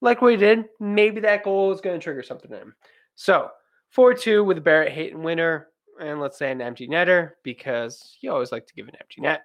like 0.00 0.22
we 0.22 0.36
did, 0.36 0.66
maybe 0.80 1.20
that 1.20 1.44
goal 1.44 1.72
is 1.72 1.80
to 1.80 1.98
trigger 1.98 2.22
something 2.22 2.50
in 2.50 2.58
him. 2.58 2.74
So, 3.14 3.50
4 3.90 4.14
2 4.14 4.44
with 4.44 4.64
Barrett 4.64 4.92
Hayton 4.92 5.22
winner, 5.22 5.68
and 6.00 6.20
let's 6.20 6.38
say 6.38 6.50
an 6.50 6.60
empty 6.60 6.88
netter 6.88 7.32
because 7.42 8.16
you 8.20 8.30
always 8.32 8.52
like 8.52 8.66
to 8.66 8.74
give 8.74 8.88
an 8.88 8.96
empty 9.00 9.20
net. 9.20 9.42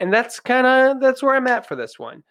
And 0.00 0.12
that's 0.12 0.40
kind 0.40 0.66
of 0.66 1.00
that's 1.00 1.22
where 1.22 1.34
I'm 1.34 1.46
at 1.46 1.66
for 1.66 1.76
this 1.76 1.98
one. 1.98 2.22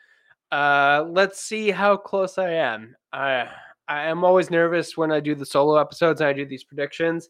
Uh, 0.52 1.06
let's 1.10 1.42
see 1.42 1.72
how 1.72 1.98
close 1.98 2.38
I 2.38 2.54
am. 2.54 2.96
I 3.12 3.50
I 3.88 4.04
am 4.04 4.24
always 4.24 4.50
nervous 4.50 4.98
when 4.98 5.12
I 5.12 5.20
do 5.20 5.36
the 5.36 5.46
solo 5.46 5.78
episodes 5.78 6.22
and 6.22 6.30
I 6.30 6.34
do 6.34 6.46
these 6.46 6.64
predictions 6.64 7.30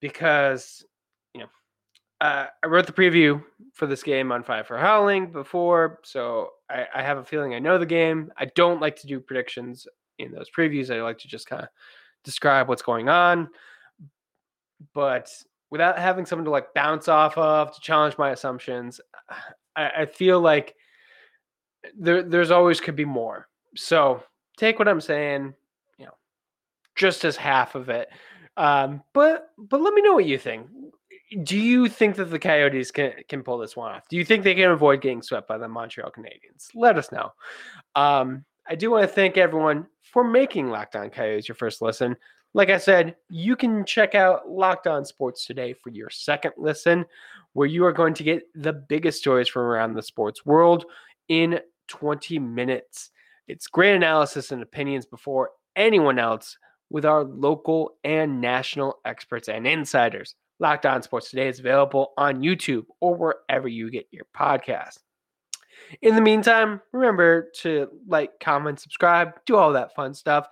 because 0.00 0.84
you 1.34 1.40
know 1.40 1.48
uh, 2.20 2.46
I 2.62 2.66
wrote 2.66 2.86
the 2.86 2.92
preview 2.92 3.42
for 3.74 3.86
this 3.86 4.02
game 4.02 4.32
on 4.32 4.42
Five 4.42 4.66
for 4.66 4.78
Howling 4.78 5.32
before, 5.32 6.00
so 6.04 6.50
I, 6.70 6.86
I, 6.94 7.02
have 7.02 7.18
a 7.18 7.24
feeling 7.24 7.54
I 7.54 7.58
know 7.58 7.78
the 7.78 7.86
game. 7.86 8.32
I 8.36 8.46
don't 8.56 8.80
like 8.80 8.96
to 8.96 9.06
do 9.06 9.20
predictions 9.20 9.86
in 10.18 10.32
those 10.32 10.50
previews. 10.50 10.94
I 10.94 11.00
like 11.02 11.18
to 11.18 11.28
just 11.28 11.46
kind 11.46 11.62
of 11.62 11.68
describe 12.24 12.68
what's 12.68 12.82
going 12.82 13.08
on, 13.08 13.48
but 14.94 15.30
without 15.70 15.98
having 15.98 16.26
someone 16.26 16.44
to 16.44 16.50
like 16.50 16.74
bounce 16.74 17.08
off 17.08 17.36
of 17.36 17.74
to 17.74 17.80
challenge 17.80 18.16
my 18.18 18.30
assumptions, 18.30 19.00
I, 19.76 19.90
I 19.98 20.06
feel 20.06 20.40
like 20.40 20.74
there 21.96 22.22
there's 22.22 22.50
always 22.50 22.80
could 22.80 22.96
be 22.96 23.04
more. 23.04 23.48
So 23.76 24.22
take 24.56 24.78
what 24.78 24.88
I'm 24.88 25.00
saying, 25.00 25.54
you 25.98 26.06
know, 26.06 26.14
just 26.96 27.24
as 27.24 27.36
half 27.36 27.74
of 27.74 27.88
it. 27.88 28.08
Um, 28.56 29.02
but 29.14 29.50
but 29.56 29.80
let 29.80 29.94
me 29.94 30.02
know 30.02 30.14
what 30.14 30.26
you 30.26 30.38
think. 30.38 30.66
Do 31.42 31.58
you 31.58 31.88
think 31.88 32.16
that 32.16 32.30
the 32.30 32.38
Coyotes 32.38 32.90
can 32.90 33.12
can 33.28 33.42
pull 33.42 33.58
this 33.58 33.76
one 33.76 33.94
off? 33.94 34.08
Do 34.08 34.16
you 34.16 34.24
think 34.24 34.42
they 34.42 34.54
can 34.54 34.70
avoid 34.70 35.02
getting 35.02 35.22
swept 35.22 35.46
by 35.46 35.58
the 35.58 35.68
Montreal 35.68 36.10
Canadiens? 36.10 36.68
Let 36.74 36.98
us 36.98 37.12
know. 37.12 37.32
Um, 37.94 38.44
I 38.68 38.74
do 38.74 38.90
want 38.90 39.02
to 39.02 39.14
thank 39.14 39.36
everyone 39.36 39.86
for 40.02 40.24
making 40.24 40.70
Locked 40.70 40.96
On 40.96 41.10
Coyotes 41.10 41.48
your 41.48 41.54
first 41.54 41.80
listen. 41.82 42.16
Like 42.54 42.70
I 42.70 42.78
said, 42.78 43.16
you 43.28 43.56
can 43.56 43.84
check 43.84 44.14
out 44.14 44.48
Locked 44.48 44.86
On 44.86 45.04
Sports 45.04 45.44
today 45.44 45.74
for 45.74 45.90
your 45.90 46.10
second 46.10 46.52
listen, 46.56 47.04
where 47.52 47.66
you 47.66 47.84
are 47.84 47.92
going 47.92 48.14
to 48.14 48.24
get 48.24 48.42
the 48.54 48.72
biggest 48.72 49.18
stories 49.18 49.48
from 49.48 49.62
around 49.62 49.94
the 49.94 50.02
sports 50.02 50.46
world 50.46 50.86
in 51.28 51.60
20 51.88 52.38
minutes. 52.38 53.10
It's 53.48 53.66
great 53.66 53.94
analysis 53.94 54.50
and 54.50 54.62
opinions 54.62 55.06
before 55.06 55.50
anyone 55.76 56.18
else 56.18 56.56
with 56.90 57.04
our 57.04 57.22
local 57.22 57.96
and 58.04 58.40
national 58.40 58.98
experts 59.04 59.48
and 59.48 59.66
insiders. 59.66 60.34
Locked 60.58 60.86
On 60.86 61.02
Sports 61.02 61.30
Today 61.30 61.48
is 61.48 61.60
available 61.60 62.12
on 62.16 62.42
YouTube 62.42 62.84
or 63.00 63.14
wherever 63.14 63.68
you 63.68 63.90
get 63.90 64.06
your 64.10 64.26
podcast. 64.36 64.98
In 66.02 66.14
the 66.14 66.20
meantime, 66.20 66.80
remember 66.92 67.50
to 67.60 67.88
like, 68.06 68.40
comment, 68.40 68.80
subscribe, 68.80 69.32
do 69.46 69.56
all 69.56 69.72
that 69.72 69.94
fun 69.94 70.14
stuff. 70.14 70.48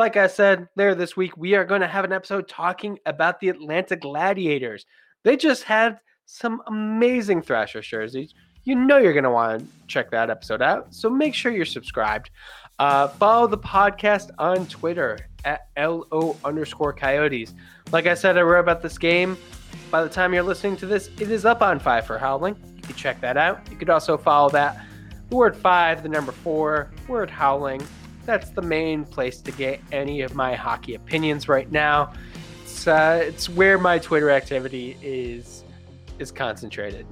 Like 0.00 0.16
I 0.16 0.28
said 0.28 0.66
there 0.76 0.94
this 0.94 1.14
week, 1.14 1.36
we 1.36 1.54
are 1.56 1.64
going 1.66 1.82
to 1.82 1.86
have 1.86 2.06
an 2.06 2.12
episode 2.12 2.48
talking 2.48 2.98
about 3.04 3.38
the 3.38 3.50
Atlanta 3.50 3.96
Gladiators. 3.96 4.86
They 5.24 5.36
just 5.36 5.64
had 5.64 6.00
some 6.24 6.62
amazing 6.68 7.42
Thrasher 7.42 7.82
jerseys. 7.82 8.32
You 8.64 8.76
know 8.76 8.96
you're 8.96 9.12
going 9.12 9.24
to 9.24 9.30
want 9.30 9.60
to 9.60 9.66
check 9.88 10.10
that 10.12 10.30
episode 10.30 10.62
out. 10.62 10.94
So 10.94 11.10
make 11.10 11.34
sure 11.34 11.52
you're 11.52 11.66
subscribed. 11.66 12.30
Uh, 12.78 13.08
follow 13.08 13.46
the 13.46 13.58
podcast 13.58 14.30
on 14.38 14.66
Twitter 14.68 15.18
at 15.44 15.68
LO 15.76 16.34
underscore 16.46 16.94
coyotes. 16.94 17.52
Like 17.92 18.06
I 18.06 18.14
said, 18.14 18.38
I 18.38 18.40
wrote 18.40 18.60
about 18.60 18.80
this 18.80 18.96
game. 18.96 19.36
By 19.90 20.02
the 20.02 20.08
time 20.08 20.32
you're 20.32 20.42
listening 20.42 20.78
to 20.78 20.86
this, 20.86 21.10
it 21.20 21.30
is 21.30 21.44
up 21.44 21.60
on 21.60 21.78
Five 21.78 22.06
for 22.06 22.16
Howling. 22.16 22.56
You 22.74 22.82
can 22.82 22.96
check 22.96 23.20
that 23.20 23.36
out. 23.36 23.70
You 23.70 23.76
could 23.76 23.90
also 23.90 24.16
follow 24.16 24.48
that 24.48 24.82
word 25.28 25.54
five, 25.54 26.02
the 26.02 26.08
number 26.08 26.32
four, 26.32 26.90
word 27.06 27.28
howling. 27.28 27.82
That's 28.26 28.50
the 28.50 28.62
main 28.62 29.04
place 29.04 29.40
to 29.42 29.52
get 29.52 29.80
any 29.92 30.20
of 30.22 30.34
my 30.34 30.54
hockey 30.54 30.94
opinions 30.94 31.48
right 31.48 31.70
now. 31.70 32.12
It's 32.62 32.86
uh, 32.86 33.22
it's 33.24 33.48
where 33.48 33.78
my 33.78 33.98
Twitter 33.98 34.30
activity 34.30 34.96
is 35.02 35.64
is 36.18 36.30
concentrated. 36.30 37.06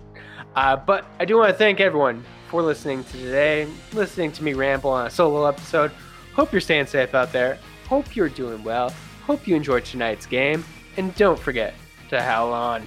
Uh, 0.55 0.77
but 0.77 1.07
I 1.19 1.25
do 1.25 1.37
want 1.37 1.51
to 1.51 1.57
thank 1.57 1.81
everyone 1.81 2.25
for 2.49 2.63
listening 2.63 3.05
to 3.05 3.13
today, 3.13 3.69
listening 3.93 4.33
to 4.33 4.45
me 4.45 4.55
ramble 4.55 4.91
on 4.91 5.07
a 5.07 5.11
solo 5.11 5.47
episode. 5.47 5.91
Hope 6.35 6.53
you're 6.53 6.61
staying 6.61 6.87
safe 6.87 7.15
out 7.15 7.33
there. 7.33 7.59
Hope 7.89 8.17
you're 8.17 8.29
doing 8.29 8.63
well. 8.65 8.93
Hope 9.27 9.47
you 9.47 9.57
enjoyed 9.57 9.85
tonight's 9.85 10.27
game. 10.27 10.65
And 10.97 11.15
don't 11.17 11.39
forget 11.39 11.75
to 12.11 12.23
howl 12.23 12.53
on. 12.53 12.87